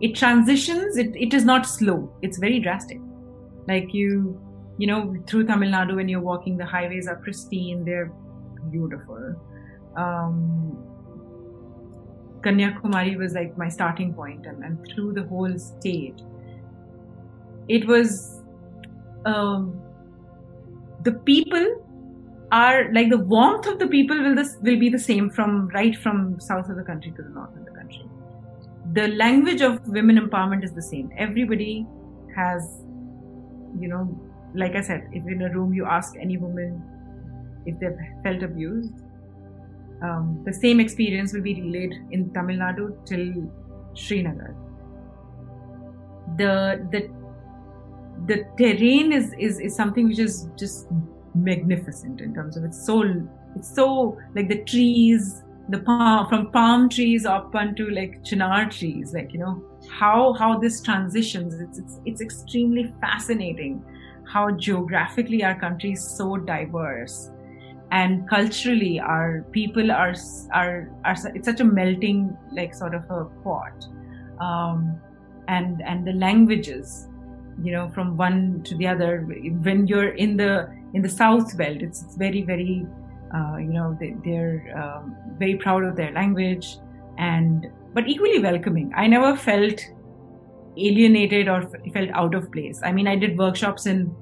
It 0.00 0.14
transitions 0.14 0.96
it, 0.96 1.16
it 1.16 1.32
is 1.34 1.44
not 1.44 1.66
slow. 1.66 2.12
It's 2.22 2.38
very 2.38 2.60
drastic. 2.60 3.00
Like 3.66 3.92
you 3.92 4.40
you 4.78 4.86
know 4.86 5.16
through 5.26 5.44
tamil 5.46 5.70
nadu 5.70 5.96
when 5.96 6.08
you're 6.08 6.26
walking 6.32 6.56
the 6.58 6.66
highways 6.66 7.06
are 7.08 7.16
pristine 7.16 7.84
they're 7.84 8.12
beautiful. 8.70 9.34
Um, 9.96 10.95
Kanyakumari 12.42 13.16
was 13.16 13.34
like 13.34 13.56
my 13.58 13.68
starting 13.68 14.14
point, 14.14 14.46
and, 14.46 14.62
and 14.64 14.86
through 14.88 15.12
the 15.14 15.24
whole 15.24 15.58
state, 15.58 16.20
it 17.68 17.86
was 17.86 18.42
um, 19.24 19.80
the 21.02 21.12
people 21.12 21.82
are 22.52 22.92
like 22.92 23.10
the 23.10 23.18
warmth 23.18 23.66
of 23.66 23.78
the 23.78 23.86
people 23.88 24.20
will 24.22 24.34
this 24.34 24.56
will 24.62 24.78
be 24.78 24.88
the 24.88 24.98
same 24.98 25.28
from 25.28 25.68
right 25.68 25.96
from 25.96 26.38
south 26.38 26.68
of 26.68 26.76
the 26.76 26.84
country 26.84 27.12
to 27.16 27.22
the 27.22 27.28
north 27.30 27.56
of 27.56 27.64
the 27.64 27.72
country. 27.72 28.08
The 28.92 29.08
language 29.08 29.60
of 29.62 29.86
women 29.88 30.16
empowerment 30.18 30.62
is 30.64 30.72
the 30.72 30.82
same. 30.82 31.10
Everybody 31.18 31.86
has, 32.36 32.84
you 33.80 33.88
know, 33.88 34.04
like 34.54 34.76
I 34.76 34.80
said, 34.80 35.08
if 35.12 35.26
in 35.26 35.42
a 35.42 35.52
room 35.52 35.74
you 35.74 35.84
ask 35.86 36.14
any 36.20 36.36
woman 36.36 36.82
if 37.66 37.78
they've 37.80 37.98
felt 38.22 38.44
abused, 38.44 38.92
um, 40.02 40.42
the 40.44 40.52
same 40.52 40.80
experience 40.80 41.32
will 41.32 41.42
be 41.42 41.60
relayed 41.60 41.94
in 42.10 42.32
Tamil 42.32 42.58
Nadu 42.58 43.04
till 43.06 43.50
Srinagar. 43.94 44.54
The 46.36 46.86
the 46.92 47.10
the 48.26 48.44
terrain 48.58 49.12
is, 49.12 49.34
is 49.38 49.60
is 49.60 49.76
something 49.76 50.08
which 50.08 50.18
is 50.18 50.48
just 50.56 50.88
magnificent 51.34 52.20
in 52.20 52.34
terms 52.34 52.56
of 52.56 52.64
it's 52.64 52.84
so 52.84 53.04
it's 53.54 53.74
so 53.74 54.18
like 54.34 54.48
the 54.48 54.62
trees 54.64 55.42
the 55.68 55.78
palm 55.80 56.26
from 56.28 56.50
palm 56.50 56.88
trees 56.88 57.26
up 57.26 57.54
onto 57.54 57.90
like 57.90 58.24
chinar 58.24 58.70
trees 58.70 59.12
like 59.12 59.32
you 59.32 59.38
know 59.38 59.62
how 59.90 60.32
how 60.34 60.58
this 60.58 60.80
transitions 60.80 61.54
it's 61.60 61.78
it's, 61.78 62.00
it's 62.06 62.20
extremely 62.20 62.92
fascinating 63.00 63.84
how 64.26 64.50
geographically 64.50 65.44
our 65.44 65.58
country 65.58 65.92
is 65.92 66.16
so 66.16 66.36
diverse 66.36 67.30
and 67.92 68.28
culturally 68.28 68.98
our 68.98 69.44
people 69.52 69.90
are 69.92 70.14
are 70.52 70.90
are 71.04 71.16
it's 71.34 71.46
such 71.46 71.60
a 71.60 71.64
melting 71.64 72.36
like 72.52 72.74
sort 72.74 72.94
of 72.94 73.02
a 73.10 73.24
pot. 73.42 73.86
Um, 74.40 75.00
and 75.48 75.80
and 75.82 76.06
the 76.06 76.12
languages 76.12 77.08
you 77.62 77.72
know 77.72 77.88
from 77.90 78.16
one 78.16 78.62
to 78.64 78.74
the 78.76 78.86
other 78.86 79.20
when 79.62 79.86
you're 79.86 80.10
in 80.10 80.36
the 80.36 80.68
in 80.92 81.02
the 81.02 81.08
south 81.08 81.56
belt 81.56 81.78
it's, 81.80 82.02
it's 82.02 82.16
very 82.16 82.42
very 82.42 82.84
uh, 83.34 83.56
you 83.56 83.72
know 83.72 83.96
they, 84.00 84.36
are 84.36 84.60
um, 84.76 85.16
very 85.38 85.56
proud 85.56 85.84
of 85.84 85.96
their 85.96 86.12
language 86.12 86.78
and 87.18 87.66
but 87.94 88.06
equally 88.06 88.40
welcoming. 88.40 88.92
I 88.94 89.06
never 89.06 89.34
felt 89.34 89.80
alienated 90.76 91.48
or 91.48 91.62
felt 91.94 92.10
out 92.12 92.34
of 92.34 92.52
place. 92.52 92.80
I 92.82 92.92
mean 92.92 93.06
i 93.06 93.16
did 93.16 93.38
workshops 93.38 93.86
in 93.86 94.14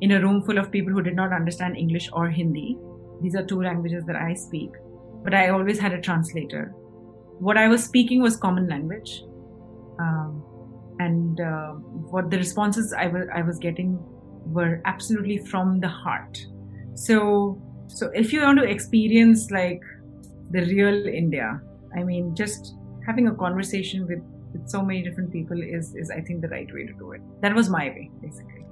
in 0.00 0.12
a 0.12 0.20
room 0.20 0.42
full 0.42 0.58
of 0.58 0.70
people 0.70 0.92
who 0.92 1.02
did 1.02 1.14
not 1.14 1.32
understand 1.32 1.76
english 1.76 2.10
or 2.12 2.28
hindi 2.28 2.76
these 3.22 3.34
are 3.34 3.44
two 3.44 3.62
languages 3.62 4.04
that 4.06 4.16
I 4.16 4.34
speak, 4.34 4.70
but 5.22 5.34
I 5.34 5.48
always 5.48 5.78
had 5.78 5.92
a 5.92 6.00
translator. 6.00 6.72
What 7.38 7.56
I 7.56 7.68
was 7.68 7.82
speaking 7.84 8.22
was 8.22 8.36
common 8.36 8.68
language. 8.68 9.24
Um, 9.98 10.42
and 10.98 11.40
uh, 11.40 11.72
what 12.14 12.30
the 12.30 12.38
responses 12.38 12.92
I 12.92 13.06
was, 13.06 13.26
I 13.34 13.42
was 13.42 13.58
getting 13.58 13.98
were 14.46 14.80
absolutely 14.84 15.38
from 15.38 15.80
the 15.80 15.88
heart. 15.88 16.38
So, 16.94 17.60
so 17.88 18.10
if 18.14 18.32
you 18.32 18.42
want 18.42 18.58
to 18.58 18.64
experience 18.64 19.50
like 19.50 19.80
the 20.50 20.60
real 20.60 21.06
India, 21.06 21.60
I 21.96 22.02
mean, 22.02 22.34
just 22.34 22.74
having 23.06 23.28
a 23.28 23.34
conversation 23.34 24.06
with, 24.06 24.20
with 24.52 24.68
so 24.68 24.82
many 24.82 25.02
different 25.02 25.32
people 25.32 25.60
is, 25.60 25.94
is, 25.94 26.10
I 26.10 26.20
think, 26.20 26.42
the 26.42 26.48
right 26.48 26.72
way 26.72 26.86
to 26.86 26.92
do 26.92 27.12
it. 27.12 27.22
That 27.40 27.54
was 27.54 27.68
my 27.68 27.86
way, 27.86 28.10
basically 28.20 28.62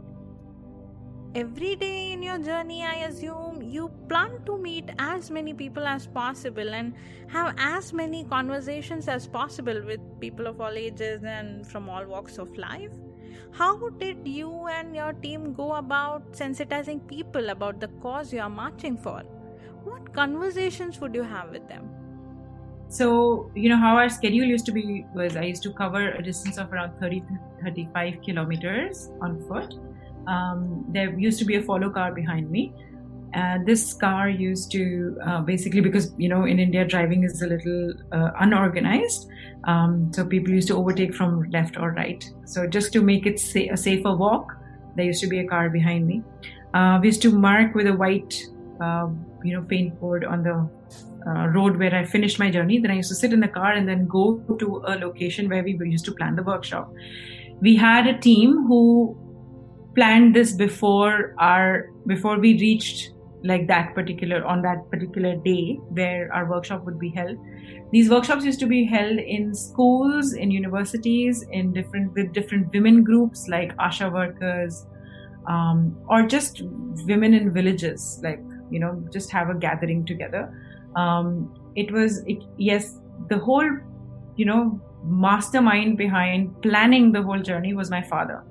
every 1.35 1.77
day 1.77 2.13
in 2.13 2.23
your 2.23 2.39
journey, 2.39 2.85
I 2.85 3.07
assume 3.07 3.63
you 3.63 3.91
plan 4.09 4.43
to 4.47 4.59
meet 4.59 4.91
as 4.99 5.31
many 5.31 5.55
people 5.55 5.87
as 5.87 6.07
possible 6.07 6.69
and 6.69 6.95
have 7.29 7.55
as 7.59 7.93
many 7.93 8.25
conversations 8.25 9.07
as 9.07 9.27
possible 9.27 9.81
with 9.85 10.01
people 10.21 10.47
of 10.47 10.61
all 10.61 10.73
ages 10.73 11.23
and 11.23 11.67
from 11.67 11.89
all 11.89 12.05
walks 12.05 12.39
of 12.39 12.57
life. 12.57 12.91
How 13.53 13.91
did 13.91 14.27
you 14.27 14.67
and 14.69 14.95
your 14.95 15.13
team 15.13 15.55
go 15.55 15.75
about 15.75 16.33
sensitizing 16.33 17.07
people 17.07 17.51
about 17.51 17.81
the 17.81 17.89
cause 18.03 18.33
you 18.33 18.41
are 18.41 18.51
marching 18.51 18.97
for? 18.97 19.23
What 19.85 20.13
conversations 20.13 21.01
would 21.01 21.15
you 21.15 21.23
have 21.23 21.51
with 21.51 21.69
them? 21.69 21.89
So, 22.89 23.53
you 23.55 23.69
know, 23.69 23.77
how 23.77 23.97
our 23.97 24.09
schedule 24.09 24.45
used 24.45 24.67
to 24.67 24.73
be 24.73 25.07
was 25.15 25.37
I 25.37 25.45
used 25.45 25.63
to 25.63 25.73
cover 25.73 26.11
a 26.11 26.23
distance 26.23 26.59
of 26.59 26.73
around 26.73 26.99
30 26.99 27.23
35 27.63 28.21
kilometers 28.23 29.11
on 29.21 29.41
foot 29.47 29.75
um, 30.27 30.85
there 30.89 31.19
used 31.19 31.39
to 31.41 31.45
be 31.45 31.57
a 31.57 31.63
follow 31.63 31.91
car 31.91 32.13
behind 32.13 32.51
me. 32.51 32.73
And 33.33 33.65
this 33.65 33.95
car 33.95 34.29
used 34.29 34.73
to 34.73 35.17
uh, 35.25 35.41
basically 35.43 35.81
because 35.81 36.13
you 36.19 36.29
know 36.29 36.47
in 36.47 36.59
India 36.59 36.85
driving 36.85 37.23
is 37.23 37.43
a 37.43 37.47
little 37.47 37.95
uh, 38.11 38.31
unorganized, 38.41 39.29
um, 39.65 40.13
so 40.13 40.25
people 40.25 40.53
used 40.53 40.67
to 40.69 40.77
overtake 40.77 41.15
from 41.15 41.49
left 41.51 41.77
or 41.77 41.93
right. 41.93 42.25
So 42.45 42.67
just 42.67 42.93
to 42.95 43.03
make 43.03 43.27
it 43.27 43.39
sa- 43.39 43.71
a 43.73 43.77
safer 43.77 44.17
walk, 44.17 44.57
there 44.97 45.05
used 45.05 45.21
to 45.21 45.29
be 45.29 45.39
a 45.39 45.47
car 45.47 45.71
behind 45.71 46.09
me. 46.09 46.25
Uh, 46.75 46.99
we 47.01 47.09
used 47.09 47.23
to 47.23 47.31
mark 47.31 47.75
with 47.75 47.87
a 47.87 47.95
white, 47.95 48.43
uh, 48.81 49.09
you 49.45 49.55
know, 49.55 49.63
paint 49.63 49.99
board 50.01 50.25
on 50.25 50.43
the 50.43 50.69
uh, 51.27 51.47
road 51.49 51.77
where 51.77 51.95
I 51.95 52.05
finished 52.05 52.39
my 52.39 52.51
journey. 52.51 52.79
Then 52.79 52.91
I 52.91 52.95
used 52.95 53.11
to 53.11 53.15
sit 53.15 53.33
in 53.33 53.41
the 53.41 53.49
car 53.49 53.73
and 53.73 53.89
then 53.89 54.07
go 54.07 54.39
to 54.59 54.83
a 54.87 54.99
location 54.99 55.49
where 55.49 55.63
we 55.63 55.79
used 55.83 56.05
to 56.07 56.13
plan 56.13 56.37
the 56.37 56.43
workshop. 56.43 56.93
We 57.61 57.77
had 57.77 58.07
a 58.07 58.19
team 58.19 58.65
who 58.67 59.17
planned 59.95 60.35
this 60.35 60.53
before 60.53 61.35
our 61.39 61.91
before 62.07 62.39
we 62.39 62.55
reached 62.59 63.11
like 63.43 63.67
that 63.69 63.95
particular 63.95 64.45
on 64.45 64.63
that 64.63 64.89
particular 64.91 65.35
day 65.37 65.79
where 65.89 66.33
our 66.33 66.49
workshop 66.49 66.85
would 66.85 66.99
be 66.99 67.11
held. 67.11 67.39
These 67.91 68.11
workshops 68.11 68.45
used 68.45 68.61
to 68.61 68.67
be 68.67 68.85
held 68.85 69.19
in 69.19 69.55
schools 69.55 70.35
in 70.35 70.51
universities 70.51 71.45
in 71.51 71.73
different 71.73 72.13
with 72.15 72.33
different 72.33 72.73
women 72.73 73.03
groups 73.03 73.49
like 73.49 73.77
asha 73.77 74.13
workers 74.13 74.87
um, 75.47 75.97
or 76.09 76.27
just 76.27 76.63
women 77.07 77.35
in 77.35 77.53
villages 77.53 78.21
like 78.23 78.41
you 78.71 78.79
know 78.79 79.03
just 79.13 79.31
have 79.33 79.49
a 79.51 79.55
gathering 79.55 80.05
together. 80.05 80.53
Um, 80.97 81.55
it 81.77 81.91
was 81.93 82.23
it, 82.27 82.43
yes 82.57 82.99
the 83.29 83.39
whole 83.39 83.69
you 84.37 84.45
know 84.45 84.81
mastermind 85.05 85.97
behind 85.97 86.61
planning 86.63 87.13
the 87.13 87.23
whole 87.23 87.41
journey 87.41 87.73
was 87.75 87.91
my 87.91 88.03
father 88.03 88.45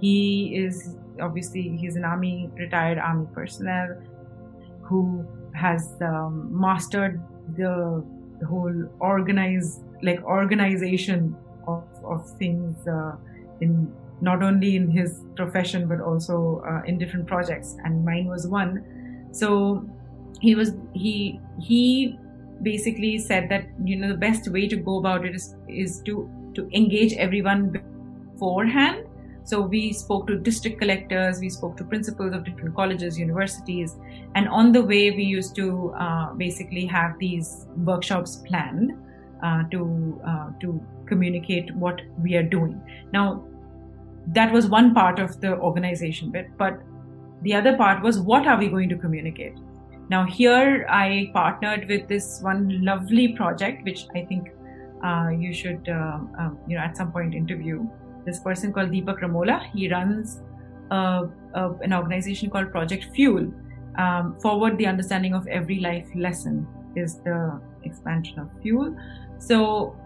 he 0.00 0.54
is 0.54 0.96
obviously 1.20 1.76
he's 1.76 1.96
an 1.96 2.04
army 2.04 2.50
retired 2.56 2.98
army 2.98 3.26
personnel 3.34 3.96
who 4.82 5.26
has 5.54 5.96
um, 6.00 6.48
mastered 6.50 7.20
the, 7.56 8.04
the 8.40 8.46
whole 8.46 8.74
organize 9.00 9.80
like 10.02 10.22
organization 10.22 11.36
of, 11.66 11.84
of 12.04 12.30
things 12.38 12.86
uh, 12.86 13.12
in 13.60 13.92
not 14.20 14.42
only 14.42 14.76
in 14.76 14.90
his 14.90 15.24
profession 15.36 15.88
but 15.88 16.00
also 16.00 16.62
uh, 16.68 16.82
in 16.86 16.98
different 16.98 17.26
projects 17.26 17.76
and 17.84 18.04
mine 18.04 18.26
was 18.26 18.46
one. 18.46 18.84
So 19.32 19.88
he 20.40 20.54
was 20.54 20.72
he 20.94 21.40
he 21.60 22.18
basically 22.62 23.18
said 23.18 23.48
that 23.48 23.66
you 23.84 23.96
know 23.96 24.08
the 24.08 24.16
best 24.16 24.48
way 24.48 24.66
to 24.68 24.76
go 24.76 24.98
about 24.98 25.24
it 25.24 25.34
is 25.34 25.54
is 25.68 26.00
to 26.02 26.30
to 26.54 26.68
engage 26.72 27.12
everyone 27.14 27.70
beforehand 27.70 29.07
so 29.48 29.62
we 29.62 29.94
spoke 29.94 30.26
to 30.26 30.36
district 30.36 30.78
collectors, 30.78 31.40
we 31.40 31.48
spoke 31.48 31.78
to 31.78 31.84
principals 31.84 32.34
of 32.34 32.44
different 32.44 32.74
colleges, 32.76 33.18
universities, 33.18 33.96
and 34.34 34.46
on 34.46 34.72
the 34.72 34.82
way 34.82 35.10
we 35.10 35.22
used 35.22 35.54
to 35.56 35.94
uh, 35.98 36.34
basically 36.34 36.84
have 36.84 37.18
these 37.18 37.66
workshops 37.76 38.42
planned 38.46 38.92
uh, 39.42 39.62
to 39.70 40.20
uh, 40.26 40.50
to 40.60 40.78
communicate 41.06 41.74
what 41.76 42.02
we 42.22 42.34
are 42.34 42.42
doing. 42.42 42.78
Now, 43.10 43.42
that 44.34 44.52
was 44.52 44.66
one 44.66 44.92
part 44.94 45.18
of 45.18 45.40
the 45.40 45.56
organization 45.56 46.30
bit, 46.30 46.50
but 46.58 46.82
the 47.40 47.54
other 47.54 47.74
part 47.74 48.02
was 48.02 48.20
what 48.20 48.46
are 48.46 48.58
we 48.58 48.68
going 48.68 48.90
to 48.90 48.96
communicate? 48.96 49.54
Now 50.10 50.26
here 50.26 50.86
I 50.90 51.30
partnered 51.32 51.88
with 51.88 52.06
this 52.08 52.40
one 52.42 52.84
lovely 52.84 53.28
project, 53.28 53.82
which 53.84 54.06
I 54.14 54.26
think 54.26 54.50
uh, 55.02 55.30
you 55.30 55.54
should 55.54 55.88
uh, 55.88 56.18
um, 56.38 56.58
you 56.66 56.76
know 56.76 56.82
at 56.82 56.98
some 56.98 57.12
point 57.12 57.34
interview 57.34 57.86
this 58.28 58.40
person 58.40 58.72
called 58.72 58.90
Deepak 58.90 59.20
Ramola. 59.20 59.56
He 59.72 59.90
runs 59.90 60.40
an 60.90 61.92
organization 61.92 62.50
called 62.50 62.70
Project 62.70 63.08
Fuel. 63.14 63.52
Um, 63.98 64.38
forward 64.40 64.78
the 64.78 64.86
understanding 64.86 65.34
of 65.34 65.46
every 65.48 65.80
life 65.80 66.08
lesson 66.14 66.66
is 66.94 67.16
the 67.28 67.60
expansion 67.82 68.38
of 68.38 68.48
Fuel. 68.62 68.96
So 69.38 69.96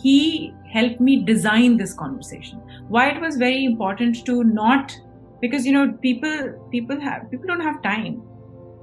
he 0.00 0.54
helped 0.72 1.00
me 1.00 1.24
design 1.24 1.76
this 1.76 1.92
conversation. 1.92 2.58
Why 2.88 3.10
it 3.10 3.20
was 3.20 3.36
very 3.36 3.64
important 3.64 4.24
to 4.26 4.44
not 4.44 4.96
because 5.44 5.66
you 5.66 5.72
know 5.72 5.92
people 6.00 6.68
people 6.70 7.00
have 7.00 7.30
people 7.30 7.46
don't 7.46 7.60
have 7.60 7.82
time 7.82 8.22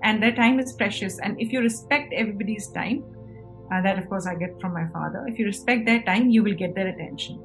and 0.04 0.22
their 0.22 0.36
time 0.40 0.60
is 0.60 0.74
precious 0.74 1.20
and 1.20 1.40
if 1.42 1.52
you 1.52 1.62
respect 1.62 2.14
everybody's 2.14 2.68
time 2.76 3.04
uh, 3.72 3.82
that 3.82 3.98
of 3.98 4.08
course 4.10 4.28
i 4.28 4.36
get 4.36 4.60
from 4.62 4.74
my 4.74 4.86
father 4.98 5.26
if 5.28 5.40
you 5.40 5.46
respect 5.46 5.86
their 5.86 6.04
time 6.04 6.30
you 6.30 6.44
will 6.44 6.58
get 6.64 6.76
their 6.76 6.90
attention 6.90 7.40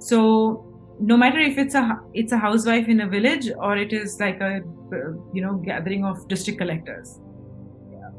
so 0.00 0.66
no 0.98 1.16
matter 1.16 1.38
if 1.38 1.56
it's 1.58 1.74
a 1.74 1.98
it's 2.12 2.32
a 2.32 2.38
housewife 2.38 2.88
in 2.88 3.00
a 3.00 3.08
village 3.08 3.50
or 3.58 3.76
it 3.76 3.92
is 3.92 4.18
like 4.20 4.40
a 4.40 4.56
uh, 4.56 5.12
you 5.32 5.42
know 5.42 5.54
gathering 5.54 6.04
of 6.04 6.26
district 6.28 6.58
collectors. 6.58 7.20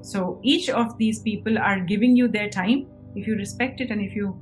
So 0.01 0.39
each 0.43 0.69
of 0.69 0.97
these 0.97 1.19
people 1.19 1.57
are 1.59 1.79
giving 1.79 2.15
you 2.15 2.27
their 2.27 2.49
time. 2.49 2.87
If 3.15 3.27
you 3.27 3.35
respect 3.35 3.81
it 3.81 3.91
and 3.91 4.01
if 4.01 4.15
you 4.15 4.41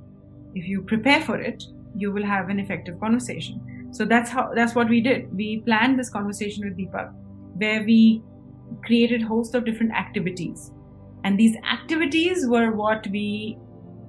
if 0.55 0.67
you 0.67 0.81
prepare 0.84 1.22
for 1.22 1.40
it 1.40 1.64
you 1.96 2.11
will 2.11 2.25
have 2.25 2.50
an 2.50 2.59
effective 2.59 3.00
conversation. 3.00 3.87
So 3.92 4.05
that's 4.05 4.29
how 4.29 4.51
that's 4.53 4.75
what 4.75 4.90
we 4.90 5.01
did. 5.01 5.33
We 5.35 5.61
planned 5.61 6.00
this 6.00 6.09
conversation 6.09 6.66
with 6.66 6.77
deepak 6.77 7.14
where 7.55 7.83
we 7.83 8.22
created 8.85 9.22
host 9.22 9.55
of 9.55 9.66
different 9.66 9.94
activities. 9.94 10.72
And 11.24 11.37
these 11.37 11.55
activities 11.70 12.48
were 12.48 12.72
what 12.72 13.07
we 13.07 13.57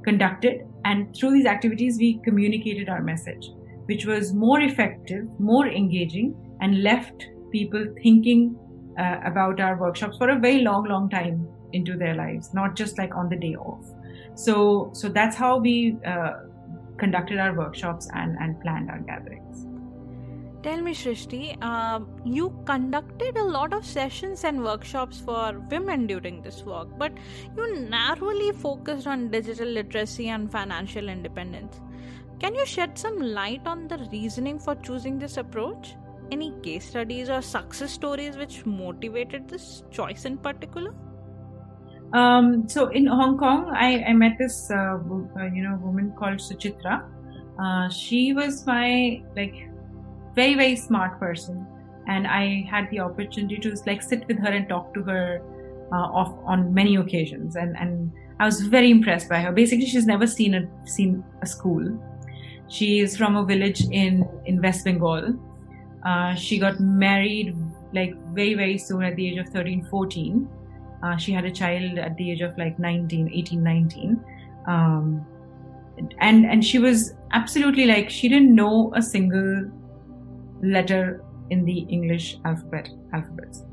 conducted 0.05 0.67
and 0.85 1.15
through 1.17 1.33
these 1.33 1.47
activities, 1.47 1.99
we 1.99 2.21
communicated 2.25 2.89
our 2.89 3.03
message, 3.03 3.51
which 3.87 4.07
was 4.07 4.33
more 4.33 4.61
effective, 4.61 5.27
more 5.39 5.67
engaging, 5.67 6.35
and 6.61 6.83
left 6.83 7.29
people 7.51 7.85
thinking 8.03 8.57
uh, 8.99 9.21
about 9.25 9.61
our 9.61 9.77
workshops 9.77 10.17
for 10.17 10.31
a 10.31 10.39
very 10.39 10.61
long, 10.63 10.85
long 10.85 11.09
time 11.09 11.49
into 11.73 11.97
their 11.97 12.15
lives, 12.15 12.53
not 12.55 12.77
just 12.77 12.99
like 12.99 13.15
on 13.15 13.29
the 13.29 13.37
day 13.37 13.55
off. 13.55 13.85
So, 14.35 14.91
so 14.93 15.09
that's 15.09 15.37
how 15.37 15.59
we 15.59 15.97
uh, 16.07 16.33
conducted 16.99 17.39
our 17.39 17.55
workshops 17.55 18.09
and, 18.15 18.37
and 18.41 18.61
planned 18.61 18.91
our 18.91 19.01
gatherings. 19.01 19.67
Tell 20.63 20.83
me, 20.83 20.93
Shrishti, 20.93 21.57
uh, 21.63 22.01
you 22.23 22.55
conducted 22.67 23.39
a 23.39 23.43
lot 23.43 23.73
of 23.73 23.85
sessions 23.85 24.45
and 24.45 24.63
workshops 24.63 25.19
for 25.19 25.59
women 25.71 26.07
during 26.07 26.43
this 26.43 26.65
work, 26.65 26.89
but 26.99 27.13
you 27.57 27.81
narrowly 27.89 28.53
focused 28.53 29.07
on 29.07 29.31
digital 29.31 29.69
literacy 29.69 30.29
and 30.29 30.53
financial 30.53 31.09
independence. 31.09 31.81
Can 32.41 32.55
you 32.55 32.67
shed 32.67 32.99
some 32.99 33.19
light 33.19 33.63
on 33.67 33.89
the 33.89 34.07
reasoning 34.13 34.59
for 34.59 34.75
choosing 34.75 35.19
this 35.19 35.39
approach? 35.39 35.95
Any 36.31 36.53
case 36.63 36.91
studies 36.91 37.31
or 37.31 37.41
success 37.41 37.93
stories 37.93 38.37
which 38.37 38.67
motivated 38.67 39.49
this 39.49 39.83
choice 39.91 40.27
in 40.27 40.37
particular? 40.37 40.95
Um, 42.13 42.69
so 42.69 42.89
in 42.89 43.07
Hong 43.07 43.39
Kong, 43.39 43.71
I, 43.75 44.03
I 44.03 44.13
met 44.13 44.37
this 44.39 44.71
uh, 44.71 44.99
uh 44.99 45.45
you 45.55 45.63
know 45.63 45.79
woman 45.83 46.13
called 46.19 46.39
Suchitra. 46.39 47.09
Uh, 47.59 47.89
she 47.89 48.33
was 48.33 48.67
my 48.67 49.23
like 49.37 49.70
very 50.41 50.55
very 50.55 50.77
smart 50.77 51.19
person. 51.19 51.67
And 52.07 52.27
i 52.27 52.67
had 52.71 52.91
the 52.91 53.01
opportunity 53.01 53.59
to 53.65 53.75
like 53.87 54.03
sit 54.03 54.27
with 54.29 54.39
her 54.45 54.53
and 54.59 54.69
talk 54.69 54.93
to 54.95 55.03
her 55.11 55.25
uh, 55.93 56.07
off 56.21 56.33
on 56.45 56.73
many 56.75 56.97
occasions. 56.97 57.57
And 57.57 57.77
and 57.77 58.13
i 58.39 58.47
was 58.51 58.61
very 58.77 58.91
impressed 58.91 59.29
by 59.35 59.41
her. 59.47 59.53
Basically 59.53 59.87
she's 59.87 60.07
never 60.15 60.27
seen 60.37 60.55
a 60.61 60.63
seen 60.97 61.25
a 61.43 61.47
school. 61.47 61.91
She 62.69 63.01
is 63.01 63.17
from 63.17 63.37
a 63.43 63.45
village 63.53 63.83
in 64.03 64.25
in 64.47 64.63
west 64.69 64.85
bengal. 64.85 65.35
Uh, 66.05 66.35
she 66.35 66.59
got 66.59 66.81
married 66.81 67.55
like 67.93 68.15
very 68.35 68.55
very 68.55 68.79
soon 68.79 69.03
at 69.05 69.17
the 69.17 69.27
age 69.29 69.39
of 69.39 69.49
13 69.49 69.85
14 69.91 70.49
uh, 71.03 71.17
she 71.17 71.33
had 71.33 71.45
a 71.45 71.51
child 71.51 71.99
at 71.99 72.17
the 72.17 72.31
age 72.31 72.41
of 72.41 72.57
like 72.57 72.79
19 72.79 73.31
18 73.33 73.63
19 73.63 74.25
um, 74.67 75.27
and 76.19 76.47
and 76.47 76.65
she 76.65 76.79
was 76.79 77.15
absolutely 77.33 77.87
like 77.87 78.09
she 78.09 78.29
didn't 78.29 78.55
know 78.55 78.93
a 78.95 79.03
single 79.03 79.71
letter 80.63 81.25
in 81.51 81.65
the 81.65 81.81
English 81.89 82.39
alphabet 82.45 82.89
alphabets. 83.13 83.65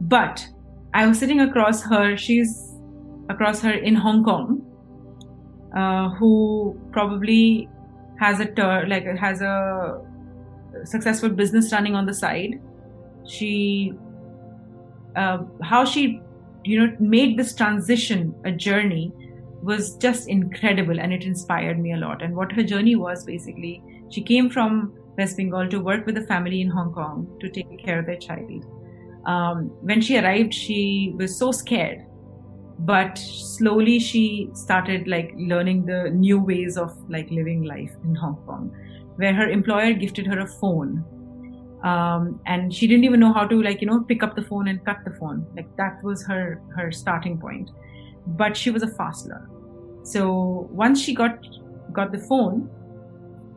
But 0.00 0.46
I 0.94 1.06
was 1.06 1.18
sitting 1.18 1.40
across 1.40 1.82
her. 1.82 2.16
She's 2.16 2.74
across 3.28 3.60
her 3.60 3.72
in 3.72 3.94
Hong 3.94 4.24
Kong, 4.24 4.64
uh, 5.76 6.10
who 6.10 6.78
probably 6.92 7.68
has 8.18 8.40
a 8.40 8.46
ter- 8.46 8.86
like 8.86 9.04
has 9.04 9.42
a 9.42 10.00
successful 10.84 11.28
business 11.28 11.72
running 11.72 11.94
on 11.94 12.06
the 12.06 12.14
side. 12.14 12.60
She, 13.26 13.92
uh, 15.16 15.38
how 15.62 15.84
she, 15.84 16.22
you 16.64 16.86
know, 16.86 16.96
made 16.98 17.38
this 17.38 17.54
transition 17.54 18.34
a 18.44 18.52
journey 18.52 19.12
was 19.62 19.96
just 19.96 20.28
incredible, 20.28 20.98
and 21.00 21.12
it 21.12 21.24
inspired 21.24 21.78
me 21.78 21.92
a 21.92 21.96
lot. 21.96 22.22
And 22.22 22.34
what 22.34 22.52
her 22.52 22.62
journey 22.62 22.96
was 22.96 23.24
basically, 23.24 23.82
she 24.08 24.22
came 24.22 24.48
from 24.48 24.94
West 25.18 25.36
Bengal 25.36 25.68
to 25.68 25.80
work 25.80 26.06
with 26.06 26.16
a 26.16 26.22
family 26.22 26.60
in 26.60 26.70
Hong 26.70 26.92
Kong 26.92 27.26
to 27.40 27.48
take 27.50 27.84
care 27.84 27.98
of 27.98 28.06
their 28.06 28.16
child. 28.16 28.64
Um, 29.26 29.64
when 29.82 30.00
she 30.00 30.16
arrived, 30.16 30.54
she 30.54 31.12
was 31.16 31.36
so 31.36 31.50
scared, 31.50 32.06
but 32.78 33.18
slowly 33.18 33.98
she 33.98 34.48
started 34.54 35.08
like 35.08 35.32
learning 35.36 35.84
the 35.86 36.10
new 36.10 36.40
ways 36.40 36.78
of 36.78 36.96
like 37.10 37.28
living 37.30 37.64
life 37.64 37.90
in 38.04 38.14
Hong 38.14 38.36
Kong, 38.46 38.70
where 39.16 39.34
her 39.34 39.50
employer 39.50 39.92
gifted 39.92 40.26
her 40.28 40.38
a 40.38 40.46
phone. 40.46 41.04
Um, 41.82 42.40
and 42.46 42.72
she 42.72 42.86
didn't 42.86 43.04
even 43.04 43.20
know 43.20 43.32
how 43.32 43.46
to 43.46 43.62
like 43.62 43.80
you 43.80 43.86
know 43.86 44.00
pick 44.00 44.22
up 44.22 44.34
the 44.34 44.42
phone 44.42 44.66
and 44.66 44.84
cut 44.84 44.98
the 45.04 45.12
phone 45.12 45.46
like 45.54 45.68
that 45.76 46.02
was 46.02 46.26
her 46.26 46.60
her 46.74 46.90
starting 46.90 47.38
point 47.38 47.70
but 48.26 48.56
she 48.56 48.70
was 48.70 48.82
a 48.82 48.88
fast 48.88 49.28
learner 49.28 49.48
so 50.02 50.68
once 50.72 51.00
she 51.00 51.14
got 51.14 51.38
got 51.92 52.10
the 52.10 52.18
phone 52.18 52.68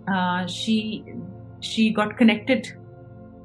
uh, 0.07 0.45
she 0.45 1.03
she 1.61 1.91
got 1.91 2.17
connected 2.17 2.73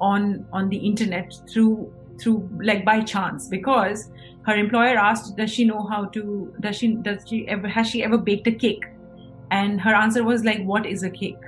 on 0.01 0.45
on 0.51 0.69
the 0.69 0.77
internet 0.77 1.33
through 1.49 1.93
through 2.19 2.49
like 2.61 2.83
by 2.83 3.01
chance 3.01 3.47
because 3.47 4.09
her 4.45 4.55
employer 4.55 4.97
asked 4.97 5.37
does 5.37 5.51
she 5.51 5.65
know 5.65 5.85
how 5.87 6.05
to 6.05 6.53
does 6.59 6.75
she 6.75 6.95
does 6.95 7.23
she 7.27 7.47
ever 7.47 7.67
has 7.67 7.87
she 7.87 8.03
ever 8.03 8.17
baked 8.17 8.47
a 8.47 8.51
cake? 8.51 8.85
And 9.51 9.79
her 9.79 9.95
answer 9.95 10.23
was 10.23 10.43
like 10.43 10.63
what 10.63 10.85
is 10.85 11.03
a 11.03 11.09
cake? 11.09 11.39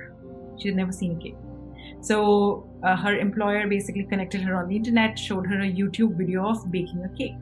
She 0.58 0.68
had 0.68 0.76
never 0.76 0.92
seen 0.92 1.16
a 1.16 1.22
cake. 1.22 1.36
So 2.00 2.66
uh, 2.82 2.96
her 2.96 3.18
employer 3.18 3.66
basically 3.66 4.04
connected 4.04 4.40
her 4.42 4.54
on 4.56 4.68
the 4.68 4.76
internet, 4.76 5.18
showed 5.18 5.46
her 5.46 5.60
a 5.60 5.70
YouTube 5.70 6.16
video 6.16 6.48
of 6.48 6.70
baking 6.70 7.04
a 7.04 7.08
cake, 7.16 7.36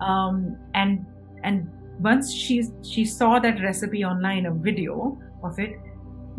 um, 0.00 0.56
and 0.74 1.04
and 1.42 1.68
once 2.00 2.32
she 2.32 2.64
she 2.82 3.04
saw 3.04 3.38
that 3.40 3.60
recipe 3.60 4.04
online, 4.04 4.46
a 4.46 4.52
video 4.52 5.18
of 5.42 5.58
it, 5.58 5.72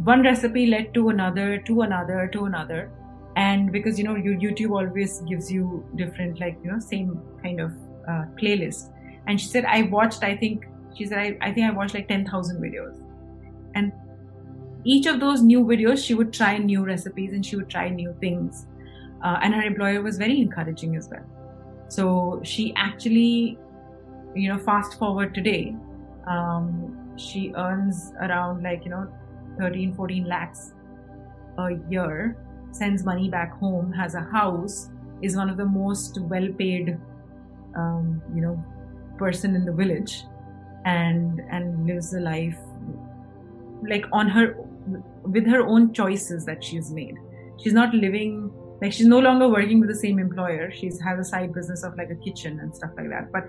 one 0.03 0.23
recipe 0.23 0.67
led 0.67 0.93
to 0.93 1.09
another, 1.09 1.57
to 1.59 1.81
another, 1.81 2.27
to 2.33 2.45
another, 2.45 2.91
and 3.35 3.71
because 3.71 3.97
you 3.97 4.05
know 4.05 4.15
your 4.15 4.35
YouTube 4.35 4.71
always 4.71 5.19
gives 5.21 5.51
you 5.51 5.85
different 5.95 6.39
like 6.39 6.57
you 6.63 6.71
know 6.71 6.79
same 6.79 7.21
kind 7.43 7.59
of 7.59 7.71
uh, 8.07 8.25
playlist, 8.41 8.91
and 9.27 9.39
she 9.39 9.47
said 9.47 9.65
I 9.65 9.83
watched 9.83 10.23
I 10.23 10.35
think 10.35 10.65
she 10.95 11.05
said 11.05 11.19
I, 11.19 11.37
I 11.41 11.51
think 11.53 11.67
I 11.67 11.71
watched 11.71 11.93
like 11.93 12.07
ten 12.07 12.25
thousand 12.25 12.61
videos, 12.61 13.01
and 13.75 13.91
each 14.85 15.05
of 15.05 15.19
those 15.19 15.41
new 15.41 15.63
videos 15.65 16.03
she 16.05 16.13
would 16.13 16.31
try 16.33 16.57
new 16.57 16.85
recipes 16.85 17.33
and 17.33 17.45
she 17.45 17.55
would 17.55 17.69
try 17.69 17.89
new 17.89 18.15
things. 18.19 18.65
Uh, 19.21 19.37
and 19.41 19.53
her 19.53 19.61
employer 19.61 20.01
was 20.01 20.17
very 20.17 20.39
encouraging 20.39 20.95
as 20.95 21.09
well. 21.09 21.25
So 21.89 22.39
she 22.43 22.73
actually 22.77 23.57
you 24.35 24.47
know 24.47 24.57
fast 24.59 24.97
forward 24.97 25.33
today 25.33 25.75
um, 26.27 27.17
she 27.17 27.51
earns 27.55 28.13
around 28.21 28.63
like 28.63 28.85
you 28.85 28.91
know 28.91 29.07
13 29.59 29.93
14 29.93 30.25
lakhs 30.25 30.73
a 31.59 31.69
year 31.89 32.37
sends 32.71 33.03
money 33.03 33.29
back 33.29 33.57
home 33.59 33.91
has 33.91 34.15
a 34.15 34.21
house 34.21 34.89
is 35.21 35.35
one 35.35 35.49
of 35.49 35.57
the 35.57 35.65
most 35.65 36.19
well 36.21 36.47
paid 36.57 36.97
um, 37.75 38.21
you 38.33 38.41
know 38.41 38.63
person 39.17 39.55
in 39.55 39.65
the 39.65 39.71
village 39.71 40.23
and 40.85 41.41
and 41.51 41.85
lives 41.85 42.13
a 42.13 42.19
life 42.19 42.57
like 43.87 44.05
on 44.11 44.29
her 44.29 44.55
with 45.23 45.45
her 45.45 45.65
own 45.65 45.93
choices 45.93 46.45
that 46.45 46.63
she's 46.63 46.91
made. 46.91 47.15
She's 47.61 47.73
not 47.73 47.93
living 47.93 48.51
like 48.81 48.93
she's 48.93 49.07
no 49.07 49.19
longer 49.19 49.49
working 49.49 49.79
with 49.81 49.89
the 49.89 49.95
same 49.95 50.19
employer. 50.19 50.71
She's 50.71 50.99
has 51.01 51.19
a 51.19 51.23
side 51.23 51.53
business 51.53 51.83
of 51.83 51.97
like 51.97 52.09
a 52.09 52.15
kitchen 52.15 52.59
and 52.61 52.73
stuff 52.75 52.91
like 52.97 53.09
that. 53.09 53.31
But 53.31 53.47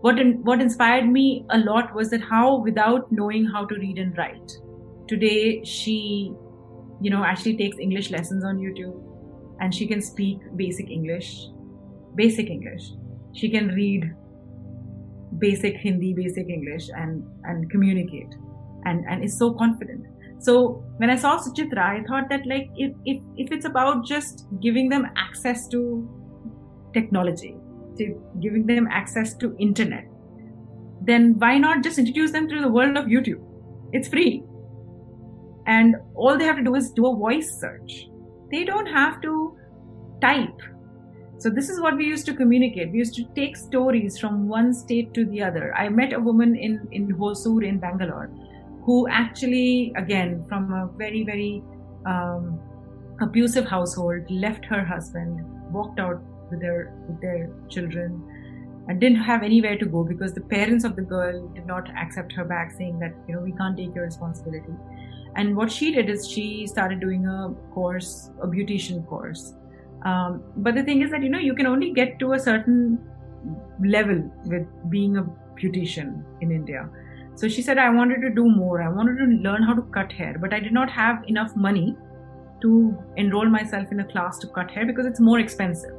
what 0.00 0.18
in, 0.18 0.44
what 0.44 0.60
inspired 0.60 1.08
me 1.08 1.46
a 1.50 1.58
lot 1.58 1.94
was 1.94 2.10
that 2.10 2.20
how 2.20 2.58
without 2.58 3.10
knowing 3.10 3.46
how 3.46 3.64
to 3.64 3.74
read 3.74 3.98
and 3.98 4.16
write, 4.16 4.52
today 5.08 5.64
she, 5.64 6.32
you 7.00 7.10
know, 7.10 7.24
actually 7.24 7.56
takes 7.56 7.78
English 7.78 8.10
lessons 8.10 8.44
on 8.44 8.58
YouTube, 8.58 9.02
and 9.60 9.74
she 9.74 9.86
can 9.86 10.00
speak 10.00 10.38
basic 10.56 10.90
English, 10.90 11.46
basic 12.14 12.50
English. 12.50 12.90
She 13.32 13.48
can 13.48 13.68
read 13.68 14.14
basic 15.38 15.76
Hindi, 15.76 16.14
basic 16.14 16.48
English, 16.48 16.88
and 16.94 17.24
and 17.44 17.70
communicate, 17.70 18.34
and 18.84 19.04
and 19.08 19.24
is 19.24 19.38
so 19.38 19.52
confident 19.54 20.06
so 20.40 20.84
when 20.98 21.10
I 21.10 21.16
saw 21.16 21.38
Suchitra, 21.38 21.78
I 21.78 22.04
thought 22.04 22.28
that 22.30 22.46
like 22.46 22.68
if, 22.76 22.92
if, 23.04 23.22
if 23.36 23.52
it's 23.52 23.66
about 23.66 24.06
just 24.06 24.46
giving 24.60 24.88
them 24.88 25.06
access 25.16 25.66
to 25.68 26.08
technology, 26.94 27.56
to 27.98 28.22
giving 28.40 28.66
them 28.66 28.88
access 28.90 29.34
to 29.38 29.56
internet, 29.58 30.04
then 31.02 31.34
why 31.38 31.58
not 31.58 31.82
just 31.82 31.98
introduce 31.98 32.30
them 32.30 32.48
to 32.48 32.60
the 32.60 32.68
world 32.68 32.96
of 32.96 33.06
YouTube? 33.06 33.42
It's 33.92 34.08
free. 34.08 34.44
And 35.68 35.96
all 36.14 36.36
they 36.36 36.44
have 36.44 36.56
to 36.56 36.64
do 36.64 36.74
is 36.74 36.90
do 36.90 37.06
a 37.06 37.14
voice 37.14 37.60
search. 37.60 38.08
They 38.50 38.64
don't 38.64 38.86
have 38.86 39.20
to 39.22 39.56
type. 40.20 40.60
So 41.38 41.50
this 41.50 41.68
is 41.68 41.80
what 41.80 41.96
we 41.96 42.06
used 42.06 42.26
to 42.26 42.34
communicate. 42.34 42.90
We 42.90 42.98
used 42.98 43.14
to 43.14 43.24
take 43.36 43.56
stories 43.56 44.18
from 44.18 44.48
one 44.48 44.74
state 44.74 45.14
to 45.14 45.24
the 45.24 45.42
other. 45.42 45.72
I 45.76 45.88
met 45.88 46.12
a 46.12 46.18
woman 46.18 46.56
in, 46.56 46.88
in 46.90 47.14
Hosur 47.14 47.64
in 47.64 47.78
Bangalore 47.78 48.30
who 48.88 49.06
actually, 49.08 49.92
again, 49.96 50.42
from 50.48 50.72
a 50.72 50.88
very, 50.96 51.22
very 51.22 51.62
um, 52.06 52.58
abusive 53.20 53.66
household, 53.66 54.22
left 54.30 54.64
her 54.64 54.82
husband, 54.82 55.44
walked 55.70 56.00
out 56.00 56.22
with 56.50 56.62
their 56.62 56.94
with 57.06 57.20
their 57.20 57.50
children, 57.68 58.22
and 58.88 58.98
didn't 58.98 59.20
have 59.20 59.42
anywhere 59.42 59.76
to 59.76 59.84
go 59.84 60.04
because 60.04 60.32
the 60.32 60.40
parents 60.40 60.84
of 60.84 60.96
the 60.96 61.02
girl 61.02 61.48
did 61.48 61.66
not 61.66 61.90
accept 61.98 62.32
her 62.32 62.46
back, 62.46 62.72
saying 62.78 62.98
that 62.98 63.12
you 63.28 63.34
know 63.34 63.42
we 63.42 63.52
can't 63.52 63.76
take 63.76 63.94
your 63.94 64.04
responsibility. 64.04 64.72
And 65.38 65.56
what 65.56 65.70
she 65.70 65.92
did 65.92 66.10
is 66.10 66.28
she 66.28 66.66
started 66.66 67.00
doing 67.00 67.26
a 67.26 67.54
course, 67.72 68.30
a 68.42 68.46
beautician 68.46 69.06
course. 69.06 69.54
Um, 70.04 70.42
but 70.56 70.74
the 70.74 70.82
thing 70.82 71.02
is 71.02 71.10
that 71.12 71.22
you 71.22 71.28
know 71.28 71.38
you 71.38 71.54
can 71.54 71.66
only 71.66 71.92
get 71.92 72.18
to 72.18 72.32
a 72.32 72.38
certain 72.38 72.98
level 73.84 74.18
with 74.46 74.66
being 74.90 75.16
a 75.16 75.22
beautician 75.54 76.24
in 76.40 76.50
India. 76.50 76.88
So 77.36 77.48
she 77.48 77.62
said, 77.62 77.78
I 77.78 77.88
wanted 77.88 78.20
to 78.22 78.30
do 78.30 78.50
more. 78.50 78.82
I 78.82 78.88
wanted 78.88 79.18
to 79.18 79.26
learn 79.48 79.62
how 79.62 79.74
to 79.74 79.82
cut 79.82 80.10
hair, 80.10 80.36
but 80.40 80.52
I 80.52 80.58
did 80.58 80.72
not 80.72 80.90
have 80.90 81.22
enough 81.28 81.54
money 81.54 81.96
to 82.62 82.98
enroll 83.16 83.48
myself 83.48 83.92
in 83.92 84.00
a 84.00 84.04
class 84.04 84.38
to 84.38 84.48
cut 84.48 84.72
hair 84.72 84.86
because 84.86 85.06
it's 85.06 85.20
more 85.20 85.38
expensive. 85.38 85.94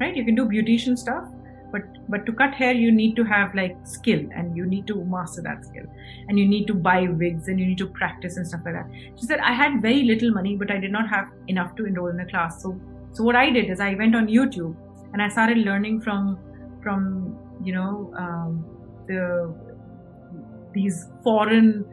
Right? 0.00 0.16
You 0.16 0.24
can 0.24 0.34
do 0.34 0.46
beautician 0.46 0.96
stuff, 0.96 1.28
but 1.74 2.00
but 2.14 2.24
to 2.26 2.32
cut 2.40 2.54
hair 2.62 2.72
you 2.80 2.90
need 2.96 3.14
to 3.20 3.24
have 3.30 3.54
like 3.60 3.76
skill 3.92 4.20
and 4.40 4.56
you 4.56 4.66
need 4.72 4.86
to 4.90 4.96
master 5.14 5.42
that 5.46 5.64
skill 5.68 5.86
and 6.28 6.38
you 6.38 6.46
need 6.54 6.66
to 6.72 6.74
buy 6.88 6.98
wigs 7.22 7.48
and 7.48 7.62
you 7.62 7.66
need 7.70 7.78
to 7.84 7.86
practice 8.00 8.36
and 8.36 8.46
stuff 8.46 8.60
like 8.64 8.74
that. 8.74 8.90
She 9.20 9.26
said, 9.26 9.40
I 9.40 9.52
had 9.52 9.80
very 9.82 10.02
little 10.04 10.30
money, 10.30 10.56
but 10.56 10.70
I 10.70 10.78
did 10.78 10.92
not 10.92 11.08
have 11.08 11.28
enough 11.48 11.74
to 11.76 11.86
enroll 11.86 12.10
in 12.10 12.20
a 12.20 12.26
class. 12.26 12.62
So 12.62 12.80
so 13.12 13.24
what 13.24 13.36
I 13.36 13.50
did 13.50 13.70
is 13.70 13.80
I 13.80 13.94
went 13.94 14.14
on 14.20 14.28
YouTube 14.28 14.76
and 15.12 15.22
I 15.22 15.28
started 15.28 15.58
learning 15.58 16.00
from 16.00 16.38
from 16.82 17.38
you 17.62 17.74
know 17.74 18.12
um, 18.18 18.64
the 19.08 19.24
these 20.74 21.06
foreign 21.22 21.84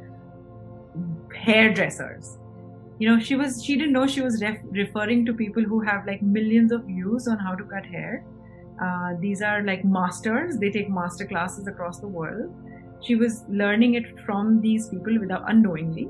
hairdressers 1.33 2.37
you 2.99 3.09
know 3.09 3.19
she 3.27 3.35
was 3.35 3.63
she 3.65 3.75
didn't 3.77 3.93
know 3.97 4.05
she 4.15 4.21
was 4.21 4.41
ref- 4.41 4.65
referring 4.79 5.25
to 5.27 5.33
people 5.33 5.63
who 5.63 5.79
have 5.89 6.05
like 6.05 6.21
millions 6.21 6.71
of 6.71 6.83
views 6.85 7.27
on 7.27 7.39
how 7.45 7.53
to 7.61 7.63
cut 7.75 7.85
hair 7.85 8.23
uh, 8.81 9.13
these 9.19 9.41
are 9.41 9.63
like 9.63 9.85
masters. 9.85 10.57
They 10.57 10.69
take 10.69 10.89
master 10.89 11.25
classes 11.25 11.67
across 11.67 11.99
the 11.99 12.07
world. 12.07 12.53
She 13.01 13.15
was 13.15 13.43
learning 13.47 13.95
it 13.95 14.19
from 14.25 14.61
these 14.61 14.89
people 14.89 15.19
without 15.19 15.49
unknowingly 15.49 16.09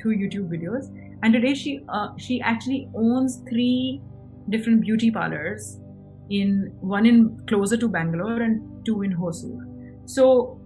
through 0.00 0.16
youtube 0.18 0.48
videos. 0.50 0.86
And 1.22 1.32
today 1.32 1.54
she 1.54 1.80
uh, 1.88 2.08
she 2.18 2.40
actually 2.40 2.88
owns 2.94 3.42
three 3.48 4.02
different 4.50 4.82
beauty 4.82 5.10
parlors 5.10 5.80
in 6.28 6.72
one 6.80 7.06
in 7.06 7.38
closer 7.46 7.76
to 7.76 7.88
bangalore 7.88 8.42
and 8.42 8.84
two 8.84 9.02
in 9.02 9.16
hosur. 9.16 9.58
So 10.06 10.60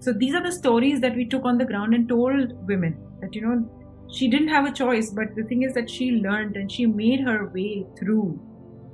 so 0.00 0.12
these 0.12 0.34
are 0.34 0.42
the 0.42 0.52
stories 0.52 1.00
that 1.00 1.14
we 1.14 1.26
took 1.26 1.44
on 1.44 1.58
the 1.58 1.64
ground 1.64 1.94
and 1.94 2.08
told 2.08 2.66
women 2.66 2.96
that, 3.20 3.34
you 3.34 3.42
know, 3.42 4.06
she 4.10 4.28
didn't 4.28 4.48
have 4.48 4.66
a 4.66 4.72
choice, 4.72 5.10
but 5.10 5.36
the 5.36 5.44
thing 5.44 5.62
is 5.62 5.74
that 5.74 5.90
she 5.90 6.12
learned 6.12 6.56
and 6.56 6.72
she 6.72 6.86
made 6.86 7.20
her 7.20 7.50
way 7.54 7.86
through. 7.98 8.40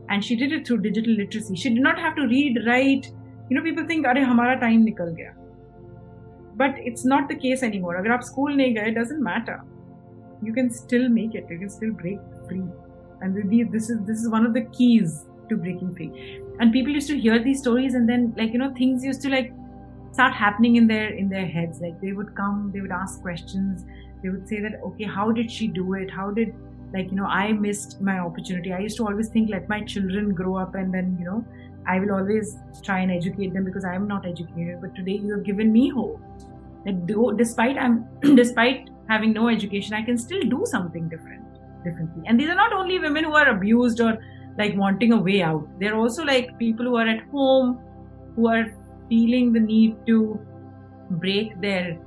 And 0.08 0.24
she 0.24 0.36
did 0.36 0.52
it 0.52 0.66
through 0.66 0.78
digital 0.82 1.12
literacy. 1.12 1.56
She 1.56 1.70
did 1.70 1.82
not 1.82 1.98
have 1.98 2.16
to 2.16 2.26
read, 2.26 2.58
write. 2.66 3.10
You 3.50 3.56
know, 3.56 3.62
people 3.62 3.86
think, 3.86 4.06
Are 4.06 4.14
hamara 4.14 4.60
time 4.60 4.86
nikal 4.86 5.16
gaya. 5.16 5.34
But 6.54 6.74
it's 6.78 7.04
not 7.04 7.28
the 7.28 7.36
case 7.36 7.62
anymore. 7.62 7.98
Agar 7.98 8.18
aap 8.18 8.24
school 8.24 8.56
gaye, 8.56 8.88
it 8.88 8.94
doesn't 8.94 9.22
matter. 9.22 9.62
You 10.42 10.52
can 10.52 10.70
still 10.70 11.08
make 11.08 11.34
it. 11.34 11.46
You 11.50 11.58
can 11.58 11.70
still 11.70 11.92
break 11.92 12.18
free. 12.48 12.64
And 13.20 13.72
this 13.72 13.90
is 13.90 14.00
this 14.06 14.20
is 14.20 14.28
one 14.28 14.46
of 14.46 14.54
the 14.54 14.62
keys 14.78 15.24
to 15.48 15.56
breaking 15.56 15.94
free. 15.94 16.40
And 16.60 16.72
people 16.72 16.92
used 16.92 17.08
to 17.08 17.18
hear 17.18 17.42
these 17.42 17.60
stories 17.60 17.94
and 17.94 18.08
then 18.08 18.34
like, 18.36 18.52
you 18.52 18.58
know, 18.58 18.72
things 18.74 19.04
used 19.04 19.22
to 19.22 19.30
like 19.30 19.52
start 20.16 20.32
happening 20.32 20.76
in 20.76 20.86
their 20.86 21.08
in 21.22 21.28
their 21.28 21.46
heads 21.46 21.80
like 21.80 21.96
they 22.00 22.12
would 22.18 22.34
come 22.34 22.70
they 22.74 22.80
would 22.84 22.92
ask 22.98 23.20
questions 23.24 23.82
they 24.22 24.30
would 24.34 24.48
say 24.52 24.60
that 24.66 24.76
okay 24.90 25.08
how 25.16 25.30
did 25.38 25.50
she 25.56 25.66
do 25.78 25.84
it 25.98 26.12
how 26.18 26.30
did 26.38 26.54
like 26.94 27.10
you 27.10 27.16
know 27.16 27.26
i 27.26 27.52
missed 27.52 28.00
my 28.00 28.18
opportunity. 28.18 28.72
I 28.72 28.78
used 28.80 28.96
to 28.98 29.06
always 29.06 29.28
think 29.28 29.50
let 29.50 29.68
my 29.68 29.82
children 29.82 30.34
grow 30.34 30.56
up 30.56 30.74
and 30.74 30.92
then 30.92 31.16
you 31.18 31.24
know 31.24 31.44
i 31.86 31.98
will 32.00 32.12
always 32.12 32.56
try 32.82 33.00
and 33.00 33.10
educate 33.10 33.52
them 33.54 33.64
because 33.64 33.84
i'm 33.84 34.06
not 34.08 34.26
educated 34.26 34.80
but 34.80 34.94
today 34.94 35.18
you 35.24 35.32
have 35.34 35.44
given 35.44 35.72
me 35.72 35.88
hope 35.88 36.20
that 36.84 37.36
despite 37.36 37.76
i'm 37.78 38.06
despite 38.36 38.90
having 39.08 39.32
no 39.32 39.48
education 39.48 39.94
i 39.94 40.02
can 40.02 40.18
still 40.18 40.42
do 40.42 40.62
something 40.64 41.08
different 41.08 41.46
differently. 41.86 42.22
And 42.26 42.40
these 42.40 42.48
are 42.48 42.54
not 42.54 42.72
only 42.72 42.98
women 42.98 43.24
who 43.24 43.34
are 43.34 43.48
abused 43.50 44.00
or 44.00 44.18
like 44.58 44.76
wanting 44.76 45.12
a 45.12 45.20
way 45.28 45.42
out. 45.42 45.68
They're 45.80 45.96
also 45.96 46.24
like 46.24 46.58
people 46.58 46.86
who 46.86 46.96
are 46.96 47.08
at 47.08 47.22
home 47.30 47.78
who 48.34 48.48
are 48.48 48.66
feeling 49.08 49.52
the 49.52 49.60
need 49.60 49.96
to 50.06 50.40
break 51.10 51.60
their 51.60 51.98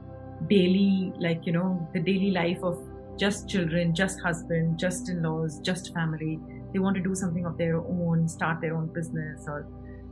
daily 0.50 1.14
like 1.20 1.46
you 1.46 1.52
know 1.52 1.88
the 1.94 2.00
daily 2.00 2.32
life 2.32 2.64
of 2.64 2.78
just 3.20 3.50
children 3.50 3.94
just 3.94 4.22
husband 4.22 4.80
just 4.80 5.10
in-laws 5.10 5.60
just 5.60 5.94
family. 5.94 6.40
They 6.74 6.80
want 6.80 6.96
to 6.98 7.02
do 7.02 7.16
something 7.16 7.46
of 7.46 7.58
their 7.58 7.78
own 7.78 8.28
start 8.28 8.62
their 8.62 8.76
own 8.76 8.88
business 8.94 9.46
or 9.48 9.68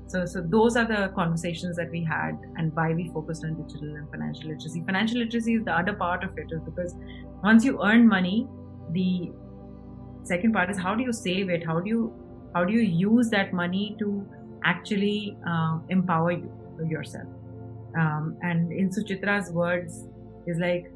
so 0.08 0.26
so 0.26 0.42
those 0.42 0.78
are 0.78 0.86
the 0.86 1.12
conversations 1.16 1.76
that 1.78 1.92
we 1.92 2.04
had 2.04 2.38
and 2.56 2.74
why 2.74 2.94
we 2.94 3.10
focused 3.10 3.44
on 3.44 3.62
digital 3.62 3.96
and 3.96 4.10
financial 4.10 4.50
literacy. 4.50 4.84
Financial 4.86 5.20
literacy 5.20 5.56
is 5.56 5.66
the 5.66 5.78
other 5.78 5.94
part 5.94 6.24
of 6.24 6.38
it 6.38 6.48
is 6.52 6.62
because 6.62 6.96
once 7.44 7.66
you 7.66 7.82
earn 7.84 8.08
money 8.08 8.48
the 8.92 9.32
second 10.24 10.54
part 10.54 10.70
is 10.70 10.78
how 10.78 10.96
do 10.96 11.04
you 11.04 11.14
save 11.14 11.50
it? 11.50 11.66
How 11.66 11.80
do 11.80 11.90
you 11.90 12.14
how 12.56 12.64
do 12.64 12.74
you 12.74 12.82
use 12.82 13.30
that 13.30 13.54
money 13.54 13.96
to 14.00 14.28
actually 14.64 15.38
uh, 15.48 15.80
empower 15.90 16.32
you 16.32 16.52
yourself. 16.90 17.28
Um, 17.98 18.38
and 18.42 18.72
in 18.72 18.90
Suchitra's 18.90 19.52
words, 19.52 20.06
is 20.46 20.58
like 20.60 20.92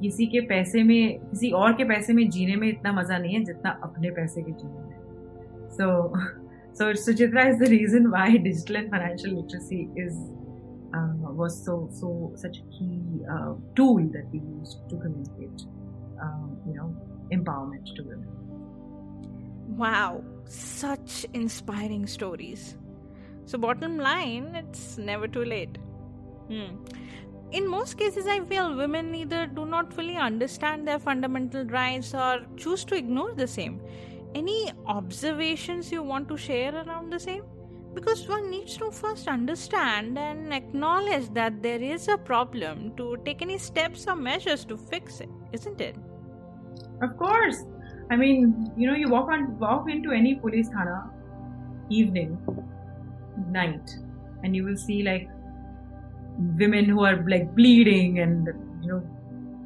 किसी 0.00 0.26
के 0.26 0.40
पैसे 0.46 0.82
में 0.82 1.18
किसी 1.20 1.50
और 1.60 1.72
के 1.72 1.84
पैसे 1.84 2.12
में 2.12 2.28
जीने 2.30 2.56
में 2.56 2.68
इतना 2.68 2.92
मज़ा 2.92 3.18
नहीं 3.18 3.34
है 3.34 3.44
जितना 3.44 3.70
अपने 3.84 4.10
पैसे 4.18 4.42
के 4.42 4.52
जीने 4.52 4.80
में 4.80 5.68
so 5.70 5.88
so 6.78 6.92
Suchitra 7.02 7.42
is 7.48 7.62
the 7.62 7.68
reason 7.68 8.06
why 8.06 8.38
digital 8.38 8.76
and 8.76 8.90
financial 8.90 9.34
literacy 9.34 9.80
is 10.04 10.18
was 11.38 11.52
so 11.54 11.76
so 11.92 12.10
such 12.38 12.58
key 12.74 13.24
tool 13.76 14.02
that 14.08 14.26
we 14.32 14.38
use 14.38 14.76
to 14.90 14.98
communicate 14.98 15.62
you 16.68 16.74
know 16.74 16.90
empowerment 17.32 17.96
to 17.96 18.10
women 18.10 18.36
Wow, 19.70 20.24
such 20.46 21.26
inspiring 21.34 22.06
stories. 22.06 22.76
So, 23.44 23.58
bottom 23.58 23.98
line, 23.98 24.54
it's 24.54 24.96
never 24.98 25.28
too 25.28 25.44
late. 25.44 25.76
Hmm. 26.48 26.78
In 27.52 27.68
most 27.68 27.96
cases, 27.96 28.26
I 28.26 28.40
feel 28.40 28.76
women 28.76 29.14
either 29.14 29.46
do 29.46 29.64
not 29.64 29.92
fully 29.92 30.16
understand 30.16 30.86
their 30.86 30.98
fundamental 30.98 31.64
rights 31.64 32.14
or 32.14 32.40
choose 32.56 32.84
to 32.86 32.94
ignore 32.94 33.32
the 33.32 33.46
same. 33.46 33.80
Any 34.34 34.70
observations 34.86 35.90
you 35.90 36.02
want 36.02 36.28
to 36.28 36.36
share 36.36 36.74
around 36.74 37.10
the 37.10 37.18
same? 37.18 37.44
Because 37.94 38.28
one 38.28 38.50
needs 38.50 38.76
to 38.76 38.90
first 38.90 39.28
understand 39.28 40.18
and 40.18 40.52
acknowledge 40.52 41.32
that 41.32 41.62
there 41.62 41.80
is 41.80 42.08
a 42.08 42.18
problem 42.18 42.94
to 42.96 43.16
take 43.24 43.40
any 43.40 43.56
steps 43.56 44.06
or 44.06 44.14
measures 44.14 44.64
to 44.66 44.76
fix 44.76 45.20
it, 45.20 45.30
isn't 45.52 45.80
it? 45.80 45.96
Of 47.00 47.16
course. 47.16 47.64
I 48.10 48.16
mean, 48.16 48.70
you 48.76 48.86
know, 48.86 48.94
you 48.94 49.08
walk 49.08 49.28
on 49.30 49.58
walk 49.58 49.88
into 49.90 50.12
any 50.12 50.34
police 50.34 50.68
thana 50.68 51.10
evening, 51.88 52.38
night, 53.50 53.90
and 54.44 54.54
you 54.54 54.64
will 54.64 54.76
see 54.76 55.02
like 55.02 55.28
women 56.38 56.84
who 56.84 57.04
are 57.04 57.24
like 57.28 57.54
bleeding 57.54 58.20
and 58.20 58.46
you 58.82 58.88
know 58.88 59.02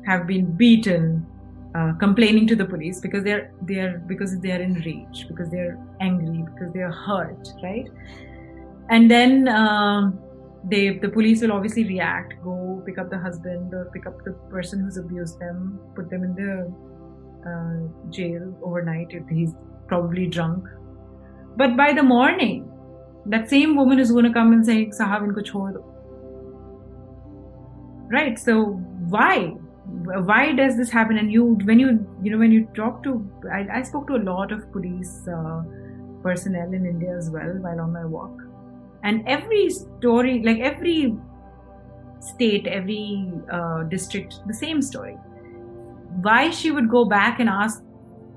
have 0.06 0.26
been 0.26 0.46
beaten 0.56 1.26
uh, 1.74 1.92
complaining 1.94 2.46
to 2.46 2.56
the 2.56 2.64
police 2.64 3.00
because 3.00 3.24
they're 3.24 3.52
they're 3.62 3.98
because 4.06 4.38
they 4.40 4.52
are 4.52 4.60
in 4.60 4.74
rage 4.86 5.26
because 5.28 5.48
they're 5.50 5.78
angry 6.00 6.44
because 6.52 6.72
they're 6.72 6.92
hurt 6.92 7.48
right? 7.62 7.88
And 8.90 9.10
then 9.10 9.48
um, 9.48 10.18
they 10.64 10.98
the 10.98 11.08
police 11.08 11.40
will 11.42 11.52
obviously 11.52 11.84
react 11.84 12.34
go 12.42 12.82
pick 12.86 12.98
up 12.98 13.10
the 13.10 13.18
husband 13.18 13.72
or 13.74 13.90
pick 13.92 14.06
up 14.06 14.24
the 14.24 14.32
person 14.50 14.80
who's 14.80 14.96
abused 14.96 15.38
them 15.38 15.78
put 15.94 16.10
them 16.10 16.24
in 16.24 16.34
the 16.34 16.52
uh, 17.48 18.10
jail 18.10 18.54
overnight 18.62 19.08
if 19.10 19.28
he's 19.28 19.54
probably 19.88 20.26
drunk. 20.26 20.64
But 21.56 21.76
by 21.76 21.92
the 21.92 22.02
morning 22.02 22.70
that 23.26 23.48
same 23.48 23.76
woman 23.76 23.98
is 23.98 24.10
going 24.10 24.24
to 24.24 24.32
come 24.32 24.52
and 24.52 24.66
say 24.66 24.86
sahab 24.86 25.22
inko 25.28 25.44
chhod 25.50 25.91
right 28.12 28.38
so 28.38 28.82
why? 29.12 29.54
Why 30.30 30.52
does 30.52 30.76
this 30.76 30.90
happen? 30.90 31.18
And 31.18 31.32
you 31.32 31.58
when 31.64 31.78
you 31.78 32.06
you 32.22 32.30
know 32.30 32.38
when 32.38 32.52
you 32.52 32.66
talk 32.74 33.02
to 33.04 33.12
i, 33.52 33.66
I 33.78 33.82
spoke 33.82 34.06
to 34.08 34.16
a 34.16 34.22
lot 34.28 34.52
of 34.52 34.70
police 34.72 35.28
uh, 35.28 35.62
personnel 36.22 36.72
in 36.72 36.86
india 36.86 37.16
as 37.16 37.28
well 37.30 37.52
while 37.66 37.80
on 37.80 37.92
my 37.92 38.04
walk. 38.04 38.40
And 39.02 39.26
every 39.26 39.68
story 39.70 40.42
like 40.44 40.60
every 40.60 41.16
state 42.20 42.66
every 42.66 43.30
uh, 43.50 43.82
district 43.84 44.40
the 44.46 44.54
same 44.54 44.80
story. 44.80 45.14
Why 46.22 46.50
she 46.50 46.70
would 46.70 46.88
go 46.88 47.04
back 47.04 47.40
and 47.40 47.48
ask 47.48 47.82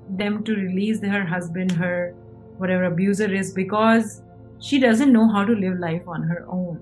them 0.10 0.44
to 0.44 0.56
release 0.56 1.02
her 1.04 1.26
husband 1.26 1.72
her 1.72 2.14
whatever 2.58 2.86
abuser 2.86 3.32
is 3.34 3.54
because 3.54 4.22
she 4.60 4.80
doesn't 4.80 5.12
know 5.14 5.28
how 5.30 5.46
to 5.46 5.54
live 5.54 5.80
life 5.80 6.08
on 6.08 6.24
her 6.24 6.46
own. 6.50 6.80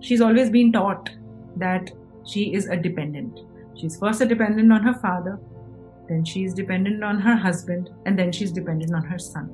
She's 0.00 0.20
always 0.20 0.50
been 0.50 0.72
taught 0.72 1.10
that 1.56 1.90
she 2.26 2.54
is 2.54 2.66
a 2.66 2.76
dependent. 2.76 3.40
She's 3.76 3.96
first 3.98 4.20
a 4.20 4.26
dependent 4.26 4.72
on 4.72 4.82
her 4.82 4.94
father, 4.94 5.38
then 6.08 6.24
she's 6.24 6.52
dependent 6.54 7.04
on 7.04 7.20
her 7.20 7.36
husband, 7.36 7.90
and 8.04 8.18
then 8.18 8.32
she's 8.32 8.52
dependent 8.52 8.94
on 8.94 9.04
her 9.04 9.18
son. 9.18 9.48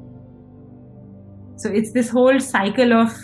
So 1.56 1.70
it's 1.70 1.92
this 1.92 2.08
whole 2.08 2.40
cycle 2.40 2.92
of 2.92 3.16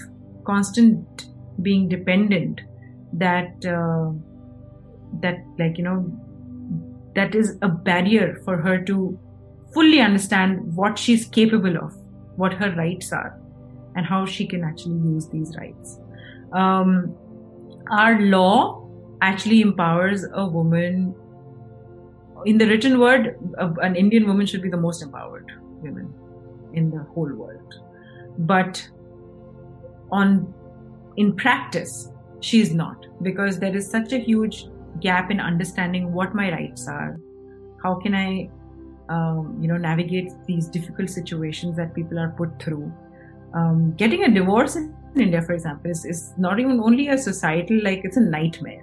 constant 0.45 1.29
being 1.61 1.89
dependent 1.89 2.61
that 3.15 3.65
uh, 3.67 4.13
that 5.21 5.37
like 5.59 5.77
you 5.79 5.85
know 5.85 6.11
that 7.15 7.35
is 7.35 7.59
a 7.63 7.69
barrier 7.69 8.41
for 8.45 8.57
her 8.57 8.79
to 8.85 9.19
fully 9.75 10.01
understand 10.01 10.75
what 10.75 10.99
she's 10.99 11.27
capable 11.27 11.77
of, 11.77 11.95
what 12.37 12.53
her 12.55 12.71
rights 12.77 13.13
are, 13.13 13.39
and 13.97 14.07
how 14.07 14.25
she 14.25 14.47
can 14.47 14.65
actually 14.65 14.99
use 15.11 15.29
these 15.29 15.55
rights. 15.57 15.99
Um, 16.53 17.15
our 17.91 18.21
law 18.21 18.89
actually 19.21 19.61
empowers 19.61 20.25
a 20.33 20.47
woman. 20.47 21.15
In 22.45 22.59
the 22.59 22.67
written 22.67 22.99
word, 22.99 23.39
an 23.59 23.97
Indian 23.97 24.27
woman 24.27 24.47
should 24.47 24.63
be 24.63 24.69
the 24.69 24.77
most 24.77 25.03
empowered 25.03 25.53
woman 25.81 26.13
in 26.75 26.91
the 26.91 27.05
whole 27.15 27.33
world. 27.33 27.75
But 28.39 28.89
on 30.11 30.53
in 31.17 31.37
practice, 31.37 32.11
she 32.41 32.61
is 32.61 32.75
not 32.75 33.07
because 33.23 33.59
there 33.59 33.77
is 33.77 33.89
such 33.89 34.13
a 34.13 34.19
huge 34.19 34.67
gap 35.01 35.31
in 35.31 35.41
understanding 35.41 36.13
what 36.13 36.35
my 36.35 36.51
rights 36.51 36.89
are. 36.89 37.21
How 37.83 37.95
can 37.97 38.15
I, 38.15 38.51
um, 39.09 39.59
you 39.61 39.69
know, 39.69 39.77
navigate 39.77 40.31
these 40.47 40.69
difficult 40.69 41.11
situations 41.11 41.77
that 41.77 41.95
people 41.95 42.19
are 42.19 42.31
put 42.31 42.61
through? 42.61 42.93
Um, 43.55 43.93
getting 43.97 44.25
a 44.25 44.31
divorce 44.31 44.77
in 45.15 45.23
India, 45.23 45.43
for 45.43 45.53
example, 45.53 45.91
is, 45.91 46.05
is 46.05 46.33
not 46.39 46.59
even 46.59 46.81
only 46.81 47.09
a 47.09 47.19
societal, 47.19 47.83
like 47.83 48.01
it's 48.05 48.17
a 48.17 48.21
nightmare. 48.21 48.83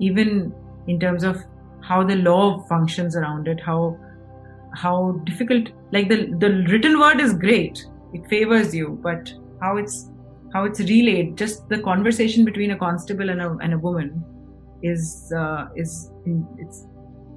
Even 0.00 0.54
in 0.86 1.00
terms 1.00 1.24
of 1.24 1.42
how 1.80 2.02
the 2.02 2.16
law 2.16 2.58
functions 2.64 3.16
around 3.16 3.48
it, 3.48 3.60
how 3.60 3.98
how 4.74 5.12
difficult 5.24 5.68
like 5.92 6.08
the 6.08 6.34
the 6.38 6.64
written 6.68 6.98
word 6.98 7.20
is 7.20 7.32
great, 7.32 7.86
it 8.12 8.26
favors 8.28 8.74
you, 8.74 8.98
but 9.02 9.32
how 9.60 9.76
it's 9.76 10.10
how 10.52 10.64
it's 10.64 10.80
relayed, 10.80 11.36
just 11.36 11.68
the 11.68 11.78
conversation 11.78 12.44
between 12.44 12.72
a 12.72 12.76
constable 12.76 13.30
and 13.30 13.40
a 13.40 13.56
and 13.62 13.74
a 13.74 13.78
woman 13.78 14.24
is 14.82 15.32
uh, 15.36 15.66
is 15.76 16.10
it's 16.58 16.86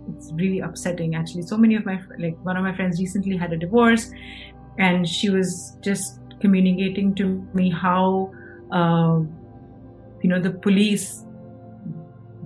it's 0.09 0.31
really 0.33 0.59
upsetting 0.59 1.15
actually 1.15 1.41
so 1.41 1.57
many 1.57 1.75
of 1.75 1.85
my 1.85 1.99
like 2.17 2.37
one 2.43 2.55
of 2.55 2.63
my 2.63 2.73
friends 2.73 2.99
recently 2.99 3.35
had 3.35 3.51
a 3.51 3.57
divorce 3.57 4.11
and 4.77 5.07
she 5.07 5.29
was 5.29 5.77
just 5.81 6.21
communicating 6.39 7.13
to 7.15 7.47
me 7.53 7.69
how 7.69 8.31
uh, 8.71 9.19
you 10.21 10.29
know 10.29 10.39
the 10.39 10.51
police 10.51 11.25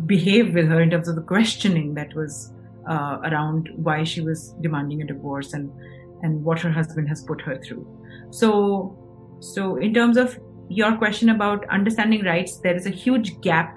behaved 0.06 0.54
with 0.54 0.68
her 0.68 0.82
in 0.82 0.90
terms 0.90 1.08
of 1.08 1.16
the 1.16 1.22
questioning 1.22 1.94
that 1.94 2.14
was 2.16 2.54
uh, 2.90 3.20
around 3.24 3.70
why 3.76 4.04
she 4.04 4.22
was 4.22 4.54
demanding 4.62 5.02
a 5.02 5.06
divorce 5.06 5.54
and 5.54 5.72
and 6.24 6.44
what 6.44 6.60
her 6.60 6.72
husband 6.72 7.08
has 7.08 7.22
put 7.24 7.42
her 7.42 7.58
through. 7.58 7.86
So 8.30 8.98
so 9.40 9.78
in 9.78 9.94
terms 9.94 10.18
of 10.18 10.40
your 10.70 10.96
question 10.98 11.30
about 11.30 11.68
understanding 11.70 12.24
rights 12.24 12.60
there 12.60 12.76
is 12.76 12.86
a 12.86 12.90
huge 12.90 13.40
gap. 13.42 13.76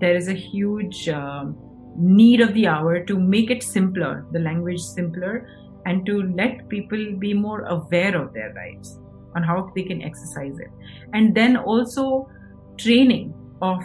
There 0.00 0.16
is 0.16 0.28
a 0.28 0.34
huge 0.34 1.08
uh, 1.08 1.44
need 1.96 2.40
of 2.40 2.54
the 2.54 2.66
hour 2.66 3.04
to 3.04 3.18
make 3.18 3.50
it 3.50 3.62
simpler 3.62 4.26
the 4.32 4.38
language 4.38 4.80
simpler 4.80 5.48
and 5.86 6.06
to 6.06 6.22
let 6.34 6.68
people 6.68 7.14
be 7.18 7.34
more 7.34 7.62
aware 7.66 8.16
of 8.16 8.32
their 8.32 8.52
rights 8.54 8.98
on 9.34 9.42
how 9.42 9.70
they 9.74 9.82
can 9.82 10.02
exercise 10.02 10.58
it. 10.58 10.70
And 11.12 11.34
then 11.34 11.56
also 11.56 12.28
training 12.76 13.34
of 13.60 13.82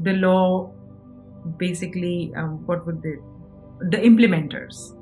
the 0.00 0.12
law 0.14 0.72
basically 1.58 2.32
um, 2.36 2.66
what 2.66 2.86
would 2.86 3.02
they 3.02 3.16
the 3.90 3.98
implementers. 3.98 4.96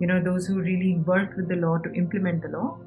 You 0.00 0.06
know 0.06 0.22
those 0.22 0.46
who 0.46 0.60
really 0.60 0.96
work 0.96 1.36
with 1.36 1.48
the 1.48 1.56
law 1.56 1.78
to 1.78 1.92
implement 1.92 2.42
the 2.42 2.48
law. 2.48 2.78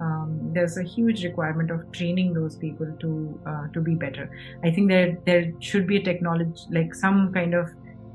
Um, 0.00 0.50
there's 0.52 0.78
a 0.78 0.82
huge 0.82 1.22
requirement 1.22 1.70
of 1.70 1.90
training 1.92 2.32
those 2.34 2.56
people 2.56 2.92
to 3.00 3.40
uh, 3.46 3.68
to 3.68 3.80
be 3.80 3.94
better. 3.94 4.30
I 4.64 4.70
think 4.70 4.88
there 4.88 5.18
there 5.26 5.52
should 5.60 5.86
be 5.86 5.96
a 5.98 6.02
technology 6.02 6.62
like 6.70 6.94
some 6.94 7.32
kind 7.32 7.54
of 7.54 7.68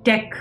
tech 0.04 0.34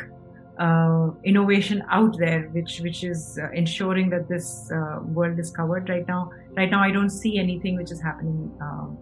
uh, 0.59 1.11
innovation 1.24 1.85
out 1.90 2.16
there 2.18 2.48
which 2.52 2.81
which 2.81 3.05
is 3.05 3.38
uh, 3.42 3.50
ensuring 3.52 4.11
that 4.11 4.29
this 4.29 4.70
uh, 4.72 5.00
world 5.02 5.38
is 5.38 5.50
covered 5.50 5.88
right 5.88 6.09
now 6.09 6.31
right 6.58 6.71
now 6.71 6.82
i 6.82 6.91
don't 6.91 7.10
see 7.10 7.38
anything 7.38 7.78
which 7.78 7.91
is 7.91 8.02
happening 8.02 8.52
um, 8.62 8.97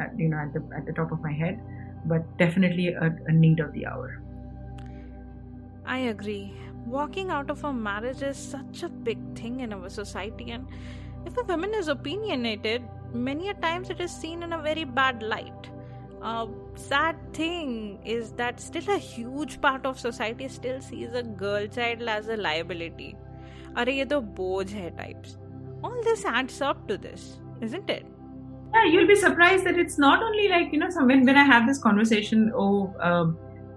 at, 0.00 0.18
you 0.18 0.28
know 0.28 0.38
at 0.38 0.52
the 0.52 0.62
at 0.76 0.86
the 0.86 0.92
top 0.92 1.12
of 1.12 1.20
my 1.20 1.32
head 1.32 1.60
but 2.06 2.24
definitely 2.38 2.88
a, 2.88 3.14
a 3.26 3.32
need 3.32 3.60
of 3.60 3.72
the 3.72 3.86
hour 3.86 4.22
i 5.86 5.98
agree 5.98 6.52
walking 6.86 7.30
out 7.30 7.50
of 7.50 7.64
a 7.64 7.72
marriage 7.72 8.22
is 8.22 8.36
such 8.36 8.82
a 8.82 8.88
big 8.88 9.18
thing 9.38 9.60
in 9.60 9.72
our 9.72 9.88
society 9.88 10.50
and 10.50 10.66
if 11.26 11.36
a 11.36 11.44
woman 11.44 11.74
is 11.74 11.88
opinionated 11.88 12.82
many 13.12 13.48
a 13.48 13.54
times 13.54 13.90
it 13.90 14.00
is 14.00 14.10
seen 14.10 14.42
in 14.42 14.52
a 14.52 14.58
very 14.58 14.84
bad 14.84 15.22
light 15.22 15.70
uh, 16.22 16.46
sad 16.74 17.16
thing 17.32 17.98
is 18.04 18.32
that 18.32 18.60
still 18.60 18.90
a 18.90 18.98
huge 18.98 19.60
part 19.60 19.86
of 19.86 19.98
society 19.98 20.48
still 20.48 20.80
sees 20.80 21.12
a 21.14 21.22
girl 21.22 21.66
child 21.66 22.02
as 22.02 22.28
a 22.28 22.36
liability 22.36 23.14
अरे 23.76 23.92
ये 23.94 24.04
तो 24.10 24.20
बोझ 24.38 24.70
है 24.72 24.90
types 24.96 25.36
all 25.83 26.01
this 26.03 26.25
adds 26.25 26.61
up 26.61 26.87
to 26.87 26.97
this, 26.97 27.39
isn't 27.61 27.89
it? 27.89 28.05
Yeah, 28.73 28.85
you'll 28.85 29.07
be 29.07 29.15
surprised 29.15 29.65
that 29.65 29.77
it's 29.77 29.97
not 29.97 30.23
only 30.23 30.47
like, 30.47 30.71
you 30.71 30.79
know, 30.79 30.89
when, 30.95 31.25
when 31.25 31.37
I 31.37 31.43
have 31.43 31.67
this 31.67 31.77
conversation, 31.77 32.51
oh, 32.55 32.93
uh, 32.99 33.25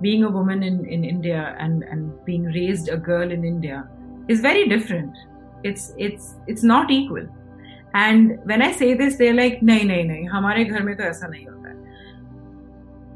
being 0.01 0.25
a 0.25 0.31
woman 0.31 0.63
in, 0.63 0.87
in 0.87 1.05
India 1.05 1.55
and, 1.59 1.83
and 1.83 2.25
being 2.25 2.45
raised 2.45 2.89
a 2.89 2.97
girl 2.97 3.31
in 3.31 3.45
India 3.45 3.89
is 4.29 4.41
very 4.41 4.69
different. 4.69 5.15
It's, 5.65 5.93
it's, 5.99 6.37
it's 6.47 6.63
not 6.63 6.91
equal. 6.91 7.27
And 7.95 8.39
when 8.45 8.63
I 8.63 8.73
say 8.73 8.95
this, 8.95 9.17
they're 9.17 9.35
like, 9.35 9.61
nahi, 9.61 9.83
nahi, 9.83 10.07
nahi, 10.07 10.31
hamare 10.31 10.69
ghar 10.69 10.83
mein 10.83 10.97
to 10.97 11.03
aisa 11.03 11.31
nahi 11.31 11.47
hota. 11.49 11.75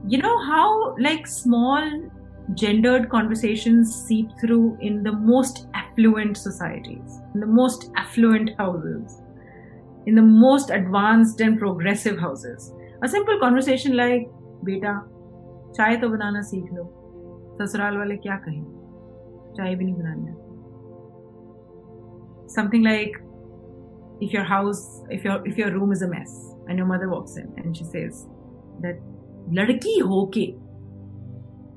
You 0.07 0.19
know 0.19 0.39
how 0.45 0.97
like 0.99 1.27
small 1.27 2.11
gendered 2.54 3.10
conversations 3.10 3.94
seep 4.08 4.30
through 4.40 4.78
in 4.82 5.04
the 5.04 5.12
most 5.12 5.68
affluent 5.74 6.38
societies, 6.38 7.20
in 7.34 7.40
the 7.40 7.48
most 7.48 7.92
affluent 7.96 8.52
houses, 8.58 9.22
in 10.06 10.16
the 10.16 10.22
most 10.22 10.70
advanced 10.70 11.42
and 11.42 11.58
progressive 11.58 12.20
houses. 12.20 12.72
A 13.02 13.08
simple 13.08 13.40
conversation 13.40 13.96
like, 13.96 14.30
"Beta, 14.64 14.96
चाय 15.76 15.96
तो 16.02 16.10
बनाना 16.10 16.42
सीख 16.48 16.72
लो 16.74 16.84
ससुराल 17.62 17.98
वाले 17.98 18.16
क्या 18.26 18.36
कहें 18.46 18.64
चाय 19.58 19.76
भी 19.76 19.86
नहीं 19.86 19.96
बनानी 19.96 20.34
something 22.56 22.84
like 22.84 23.16
if 24.26 24.34
your 24.36 24.44
house 24.50 24.82
if 25.16 25.26
your 25.28 25.36
if 25.52 25.58
your 25.62 25.72
room 25.72 25.94
is 25.96 26.04
a 26.08 26.08
mess 26.08 26.36
and 26.68 26.82
your 26.82 26.88
mother 26.92 27.10
walks 27.14 27.34
in 27.42 27.48
and 27.62 27.80
she 27.80 27.88
says 27.94 28.22
that 28.86 29.02
लड़की 29.58 29.98
हो 30.10 30.26
के 30.38 30.46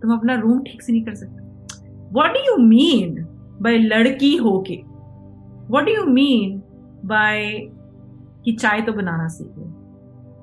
तुम 0.03 0.13
अपना 0.17 0.35
रूम 0.39 0.59
ठीक 0.63 0.81
से 0.81 0.91
नहीं 0.93 1.03
कर 1.05 1.15
सकते 1.15 1.41
what 2.15 2.35
do 2.37 2.41
you 2.45 2.55
mean 2.71 3.13
by 3.65 3.71
लड़की 3.91 4.35
हो 4.45 4.51
के 4.69 4.75
what 5.75 5.87
do 5.89 5.93
you 5.97 6.05
mean 6.17 6.59
by 7.11 7.37
कि 8.45 8.55
चाय 8.59 8.81
तो 8.87 8.93
बनाना 8.93 9.27
सीख 9.35 9.57
लो 9.57 9.69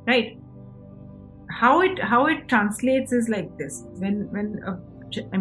right 0.09 0.37
how 1.61 1.73
it 1.83 2.01
how 2.12 2.20
it 2.33 2.42
translates 2.49 3.12
is 3.12 3.29
like 3.29 3.53
this 3.61 3.79
when 4.03 4.18
when 4.37 4.51
a 4.70 4.75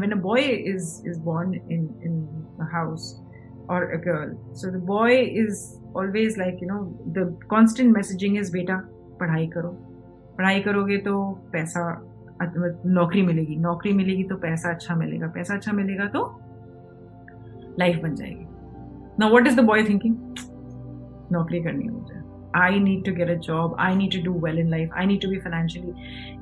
when 0.03 0.13
a 0.13 0.19
boy 0.27 0.43
is 0.73 0.91
is 1.05 1.19
born 1.29 1.53
in 1.77 1.88
in 2.10 2.15
a 2.65 2.69
house 2.75 3.10
or 3.69 3.82
a 3.97 3.99
girl 4.05 4.32
so 4.62 4.71
the 4.75 4.84
boy 4.91 5.12
is 5.43 5.62
always 6.01 6.38
like 6.43 6.63
you 6.65 6.69
know 6.71 6.82
the 7.17 7.25
constant 7.53 7.95
messaging 7.99 8.39
is 8.43 8.55
beta 8.60 8.79
पढ़ाई 9.21 9.47
करो 9.53 9.69
पढ़ाई 10.38 10.60
करोगे 10.65 10.97
तो 11.05 11.13
पैसा 11.53 11.82
नौकरी 12.41 13.21
मिलेगी। 13.21 13.56
नौकरी 13.60 13.93
मिलेगी 13.93 14.23
तो 14.23 14.36
पैसा 14.43 14.69
अच्छा 14.69 14.95
मिलेगा। 14.95 15.28
पैसा 15.36 15.54
अच्छा 15.54 15.71
मिलेगा 15.71 16.06
तो 16.15 16.21
लाइफ 17.80 18.02
बन 18.04 18.15
जाएगी। 18.15 18.45
ना 19.19 19.28
what 19.28 19.47
is 19.47 19.60
the 19.60 19.63
boy 19.65 19.84
thinking 19.84 20.15
नौकरी 21.32 21.62
करनी 21.63 21.84
है 21.84 21.91
मुझे 21.91 22.21
I 22.56 22.80
need 22.80 23.04
to 23.06 23.12
get 23.15 23.30
a 23.30 23.34
job 23.47 23.75
I 23.80 23.95
need 23.95 24.12
to 24.13 24.21
do 24.23 24.39
well 24.45 24.60
in 24.60 24.69
life 24.69 24.93
I 24.97 25.06
need 25.06 25.21
to 25.21 25.30
be 25.30 25.38
financially 25.39 25.93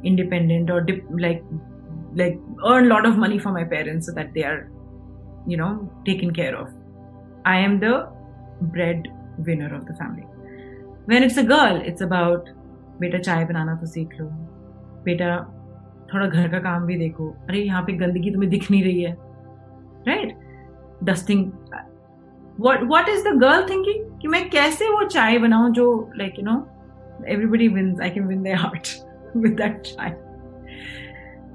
independent 0.10 0.72
और 0.72 0.92
like 1.20 1.50
like 2.18 2.38
earn 2.66 2.86
lot 2.86 3.06
of 3.06 3.18
money 3.20 3.40
for 3.40 3.54
my 3.54 3.64
parents 3.74 4.10
that 4.10 4.32
they 4.34 4.42
are 4.44 4.56
you 5.50 5.58
know 5.58 5.74
taken 6.06 6.32
care 6.32 6.56
of 6.56 6.70
I 7.50 7.64
am 7.64 7.80
the 7.80 7.92
breadwinner 9.48 9.76
of 9.76 9.84
the 9.84 9.96
family 10.00 10.24
when 11.10 11.24
it's 11.24 11.40
a 11.40 11.44
girl 11.48 11.82
it's 11.88 12.04
about 12.04 12.50
बेटा 13.00 13.18
चाय 13.20 13.46
बनाना 13.46 13.76
तो 13.76 13.86
सीख 13.86 14.20
लो। 14.20 14.26
बेटा 15.06 15.36
थोड़ा 16.14 16.26
घर 16.28 16.48
का 16.48 16.60
काम 16.60 16.86
भी 16.86 16.98
देखो। 16.98 17.30
अरे, 17.50 17.60
यहाँ 17.60 17.82
पे 17.82 17.94
गंदगी 17.94 18.32
तुम्हें 18.32 18.50
दिख 18.52 18.70
नहीं 18.72 18.84
रही 18.84 19.02
है। 19.02 19.16
Right 20.08 20.38
dusting 21.04 21.46
what 22.60 22.84
what 22.84 23.10
is 23.10 23.28
the 23.28 23.34
girl 23.40 23.66
thinking 23.70 24.06
कि 24.22 24.28
मैं 24.28 24.50
कैसे 24.50 24.90
वो 24.90 25.04
चाय 25.06 25.38
बनाऊँ 25.40 25.72
जो 25.72 25.88
like 26.18 26.40
you 26.40 26.46
know 26.46 26.56
everybody 27.28 27.68
wins 27.68 28.02
I 28.02 28.10
can 28.10 28.26
win 28.28 28.42
their 28.44 28.58
heart 28.58 28.88
with 29.38 29.54
that 29.54 29.82
chai. 29.82 30.16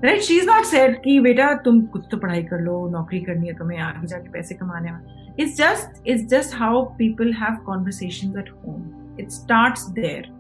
Right 0.04 0.20
she 0.20 0.36
is 0.36 0.46
not 0.46 0.64
said 0.64 0.96
कि, 1.02 1.18
बेटा, 1.20 1.52
तुम 1.54 1.80
कुछ 1.86 2.06
तो 2.10 2.16
पढ़ाई 2.16 2.42
कर 2.42 2.60
लो, 2.60 2.88
नौकरी 2.88 3.20
करनी 3.20 3.46
है 3.46 3.54
तुम्हें 3.54 3.78
आगे 3.78 4.06
जाके 4.06 4.30
पैसे 4.30 4.54
कमाने 4.54 4.88
हैं। 4.88 5.34
It's 5.38 5.56
just 5.56 6.08
it's 6.08 6.26
just 6.28 6.54
how 6.54 6.84
people 6.98 7.32
have 7.32 7.56
conversation 7.66 8.38
at 8.38 8.50
home 8.66 9.16
it 9.20 9.30
start 9.30 9.78
there 9.94 10.30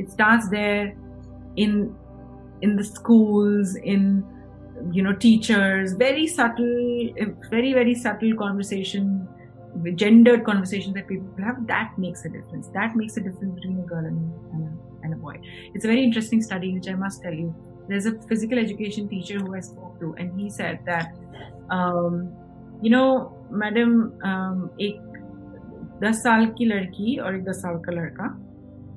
it 0.00 0.08
start 0.08 0.50
there 0.50 0.92
in 1.58 1.82
in 2.61 2.75
the 2.75 2.83
schools 2.83 3.75
in 3.75 4.23
you 4.91 5.03
know 5.03 5.13
teachers 5.13 5.93
very 5.93 6.27
subtle 6.27 7.13
very 7.49 7.73
very 7.73 7.95
subtle 7.95 8.35
conversation 8.35 9.27
gendered 9.95 10.43
conversations 10.45 10.93
that 10.95 11.07
people 11.07 11.27
have, 11.43 11.65
that 11.67 11.93
makes 11.97 12.25
a 12.25 12.29
difference. 12.29 12.67
That 12.69 12.95
makes 12.95 13.17
a 13.17 13.21
difference 13.21 13.55
between 13.55 13.79
a 13.79 13.83
girl 13.83 14.05
and, 14.05 14.31
and, 14.53 14.63
a, 14.63 15.03
and 15.03 15.13
a 15.13 15.17
boy. 15.17 15.39
It's 15.73 15.85
a 15.85 15.87
very 15.87 16.03
interesting 16.03 16.41
study, 16.41 16.73
which 16.73 16.87
I 16.87 16.93
must 16.93 17.21
tell 17.21 17.33
you. 17.33 17.53
There's 17.87 18.05
a 18.05 18.13
physical 18.29 18.57
education 18.59 19.09
teacher 19.09 19.39
who 19.39 19.55
I 19.55 19.59
spoke 19.59 19.99
to, 19.99 20.15
and 20.17 20.39
he 20.39 20.49
said 20.49 20.79
that, 20.85 21.15
um, 21.69 22.33
you 22.81 22.89
know, 22.89 23.35
madam, 23.49 24.13
um, 24.23 24.69
एक 24.79 25.99
दस 26.03 26.23
साल 26.23 26.45
की 26.57 26.65
लड़की 26.65 27.17
और 27.17 27.35
एक 27.35 27.43
दस 27.45 27.61
साल 27.61 27.77
का 27.79 27.91
लड़का 27.91 28.25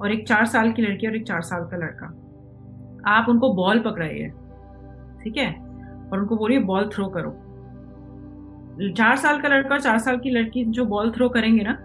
और 0.01 0.13
एक 0.13 0.27
चार 0.29 0.47
साल 0.47 0.73
की 0.73 0.83
लड़की 0.83 1.07
और 1.07 1.17
एक 1.17 1.27
चार 1.27 1.43
साल 1.43 1.65
का 1.71 1.77
लड़का 1.77 2.07
आप 3.08 3.30
उनको 3.30 3.54
बॉल 3.54 3.80
पकड़ाइए, 3.80 4.28
ठीक 5.24 5.38
है 5.38 5.52
और 6.12 6.20
उनको 6.20 6.38
बोलिए 6.38 6.60
बॉल 6.60 6.90
थ्रो 6.96 7.08
करो 7.18 7.32
चार 8.98 9.16
साल 9.18 9.42
का 9.42 9.50
लड़का 9.50 9.78
चार 9.78 9.98
साल 10.00 10.18
की 10.18 10.30
लड़की 10.30 10.64
जो 10.66 10.86
बॉल 10.86 11.12
थ्रो 11.12 11.30
करेंगे 11.30 11.64
ना 11.64 11.78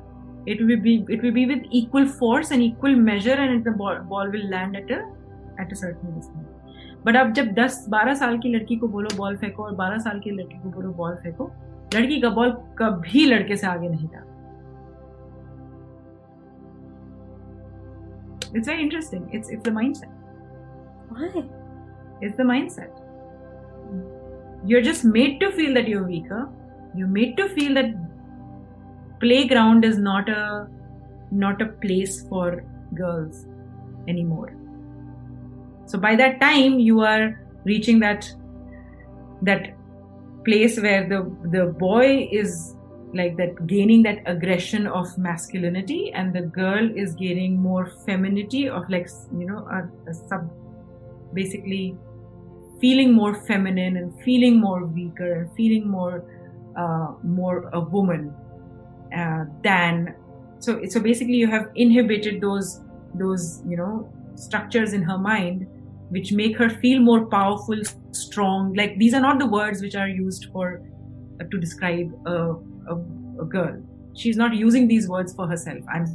it 0.49 0.63
will 0.63 0.81
be 0.81 0.95
it 1.11 1.23
will 1.23 1.33
be 1.33 1.45
with 1.45 1.69
equal 1.75 2.07
force 2.09 2.53
and 2.53 2.63
equal 2.63 2.95
measure 2.95 3.41
and 3.41 3.69
ball 3.69 4.31
will 4.31 4.47
land 4.51 4.77
at 4.77 4.91
at 4.91 5.73
a 5.73 5.75
certain 5.75 6.15
distance 6.15 6.47
but 7.07 7.17
अब 7.17 7.33
जब 7.33 7.55
10 7.55 7.75
12 7.91 8.15
साल 8.15 8.39
की 8.39 8.49
लड़की 8.55 8.77
को 8.77 8.89
बोलो 8.89 9.09
बॉल 9.17 9.37
फेंको 9.37 9.63
और 9.63 9.75
12 9.77 9.99
साल 10.05 10.21
की 10.21 10.31
लड़की 10.31 10.59
को 10.59 10.71
बोलो 10.71 10.91
बॉल 10.93 11.15
फेंको, 11.15 11.51
लड़की 11.97 12.21
का 12.21 12.31
बॉल 12.31 12.51
कभी 12.79 13.25
लड़के 13.27 13.57
से 13.57 13.67
आगे 13.67 13.89
नहीं 13.89 14.09
था 14.09 14.25
It's 18.55 18.69
very 18.69 18.83
interesting. 18.83 19.29
It's 19.33 19.51
it's 19.51 19.65
the 19.65 19.71
mindset. 19.71 20.16
Why? 21.09 21.45
It's 22.21 22.37
the 22.37 22.43
mindset. 22.43 22.91
You're 24.65 24.83
just 24.83 25.05
made 25.05 25.41
to 25.41 25.53
feel 25.53 25.75
that 25.75 25.87
you're 25.87 26.05
weaker 26.05 26.49
you're 26.97 27.09
made 27.09 27.37
to 27.37 27.49
feel 27.51 27.75
that 27.75 27.95
playground 29.21 29.85
is 29.85 29.99
not 29.99 30.29
a 30.29 30.69
not 31.31 31.61
a 31.61 31.67
place 31.85 32.23
for 32.29 32.65
girls 32.95 33.47
anymore 34.09 34.55
so 35.87 35.99
by 35.99 36.15
that 36.17 36.41
time 36.41 36.79
you 36.79 37.01
are 37.01 37.41
reaching 37.65 37.99
that 38.01 38.31
that 39.43 39.75
place 40.45 40.81
where 40.81 41.09
the 41.09 41.21
the 41.57 41.67
boy 41.85 42.29
is 42.31 42.75
like 43.15 43.37
that 43.37 43.67
gaining 43.67 44.03
that 44.03 44.23
aggression 44.27 44.87
of 44.87 45.17
masculinity 45.19 46.13
and 46.13 46.35
the 46.35 46.43
girl 46.43 46.91
is 47.05 47.15
gaining 47.15 47.61
more 47.61 47.87
femininity 48.07 48.69
of 48.69 48.89
like 48.89 49.09
you 49.39 49.47
know 49.47 49.67
a, 49.79 50.11
a 50.11 50.15
sub 50.15 50.49
basically 51.37 51.97
feeling 52.81 53.13
more 53.13 53.35
feminine 53.47 53.97
and 53.99 54.13
feeling 54.25 54.61
more 54.61 54.85
weaker 54.87 55.31
and 55.41 55.55
feeling 55.61 55.89
more 55.89 56.25
uh, 56.77 57.09
more 57.23 57.71
a 57.73 57.81
woman 57.81 58.35
uh, 59.17 59.45
than 59.63 60.15
so 60.59 60.81
so 60.89 61.01
basically 61.01 61.39
you 61.45 61.51
have 61.57 61.69
inhibited 61.87 62.41
those 62.41 62.81
those 63.15 63.63
you 63.67 63.77
know 63.77 63.93
structures 64.35 64.93
in 64.93 65.03
her 65.03 65.19
mind 65.19 65.67
which 66.11 66.33
make 66.33 66.57
her 66.57 66.69
feel 66.83 67.01
more 67.01 67.27
powerful 67.27 67.81
strong 68.13 68.75
like 68.75 68.99
these 68.99 69.15
are 69.15 69.25
not 69.29 69.39
the 69.39 69.47
words 69.47 69.83
which 69.83 69.97
are 69.97 70.09
used 70.09 70.47
for 70.53 70.83
uh, 71.41 71.45
to 71.51 71.59
describe 71.59 72.13
a, 72.27 72.55
a, 72.89 72.95
a 73.41 73.45
girl. 73.45 73.83
She's 74.15 74.37
not 74.37 74.55
using 74.55 74.89
these 74.89 75.09
words 75.09 75.35
for 75.35 75.47
herself. 75.47 75.81
I'm 75.93 76.07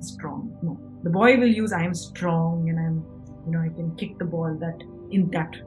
strong. 0.00 0.56
No. 0.62 0.78
The 1.02 1.10
boy 1.10 1.36
will 1.38 1.54
use 1.62 1.72
i 1.72 1.82
am 1.82 1.94
strong 1.94 2.68
and 2.68 2.78
i'm 2.78 3.17
you 3.48 3.56
know 3.56 3.64
i 3.70 3.74
can 3.80 3.90
kick 3.96 4.18
the 4.18 4.24
ball 4.36 4.56
that 4.64 4.86
in 5.10 5.28
that 5.30 5.60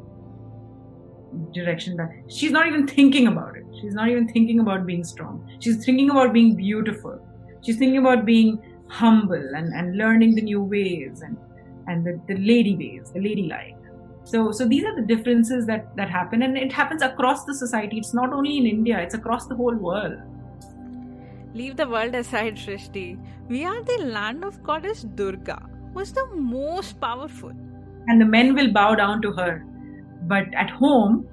direction 1.53 1.95
that 1.97 2.09
she's 2.27 2.51
not 2.51 2.67
even 2.67 2.87
thinking 2.87 3.27
about 3.27 3.55
it. 3.55 3.65
She's 3.79 3.93
not 3.93 4.09
even 4.09 4.27
thinking 4.27 4.59
about 4.59 4.85
being 4.85 5.03
strong. 5.03 5.49
She's 5.59 5.83
thinking 5.85 6.09
about 6.09 6.33
being 6.33 6.55
beautiful. 6.55 7.19
She's 7.61 7.77
thinking 7.77 7.99
about 7.99 8.25
being 8.25 8.61
humble 8.87 9.55
and, 9.55 9.73
and 9.73 9.97
learning 9.97 10.35
the 10.35 10.41
new 10.41 10.61
ways 10.61 11.21
and, 11.21 11.37
and 11.87 12.05
the, 12.05 12.19
the 12.27 12.39
lady 12.39 12.75
ways, 12.75 13.11
the 13.13 13.21
lady 13.21 13.43
ladylike. 13.43 13.77
So, 14.23 14.51
so 14.51 14.67
these 14.67 14.83
are 14.83 14.95
the 14.95 15.01
differences 15.01 15.65
that, 15.67 15.95
that 15.95 16.09
happen 16.09 16.43
and 16.43 16.57
it 16.57 16.71
happens 16.71 17.01
across 17.01 17.45
the 17.45 17.55
society. 17.55 17.97
It's 17.97 18.13
not 18.13 18.33
only 18.33 18.57
in 18.57 18.65
India, 18.65 18.99
it's 18.99 19.15
across 19.15 19.47
the 19.47 19.55
whole 19.55 19.75
world. 19.75 20.17
Leave 21.53 21.75
the 21.75 21.87
world 21.87 22.15
aside, 22.15 22.55
Shrishti. 22.55 23.19
We 23.49 23.65
are 23.65 23.83
the 23.83 24.05
land 24.05 24.45
of 24.45 24.61
goddess 24.63 25.01
Durga, 25.01 25.65
who's 25.93 26.13
the 26.13 26.27
most 26.27 27.01
powerful 27.01 27.51
and 28.07 28.19
the 28.19 28.25
men 28.25 28.53
will 28.55 28.71
bow 28.71 28.95
down 28.95 29.21
to 29.21 29.31
her. 29.33 29.65
But 30.23 30.53
at 30.53 30.69
home 30.69 31.27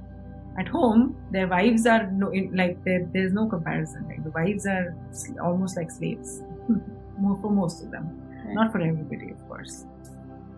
at 0.59 0.67
home 0.67 1.17
their 1.31 1.47
wives 1.47 1.87
are 1.87 2.11
no, 2.11 2.33
like 2.53 2.83
there, 2.85 3.09
there's 3.13 3.33
no 3.33 3.47
comparison 3.47 4.05
like 4.09 4.25
the 4.25 4.31
wives 4.31 4.67
are 4.67 4.97
almost 5.43 5.77
like 5.77 5.91
slaves. 5.91 6.43
For 7.43 7.51
most 7.51 7.83
of 7.83 7.91
them. 7.91 8.23
Right. 8.45 8.55
not 8.55 8.71
for 8.73 8.81
everybody 8.81 9.31
of 9.31 9.49
course. 9.49 9.87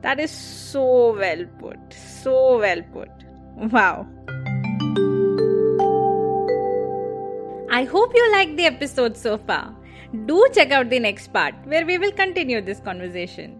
That 0.03 0.21
is 0.21 0.31
so 0.31 1.15
well 1.15 1.45
put. 1.59 1.79
So 1.93 2.59
well 2.59 2.83
put. 2.93 3.11
Wow. 3.57 4.07
I 7.71 7.85
hope 7.85 8.13
you 8.15 8.33
liked 8.33 8.57
the 8.57 8.67
episode 8.67 9.17
so 9.17 9.39
far. 9.39 9.75
Do 10.27 10.47
check 10.53 10.71
out 10.71 10.91
the 10.91 10.99
next 10.99 11.33
part 11.33 11.55
where 11.65 11.87
we 11.87 11.99
will 11.99 12.13
continue 12.13 12.61
this 12.61 12.81
conversation. 12.81 13.60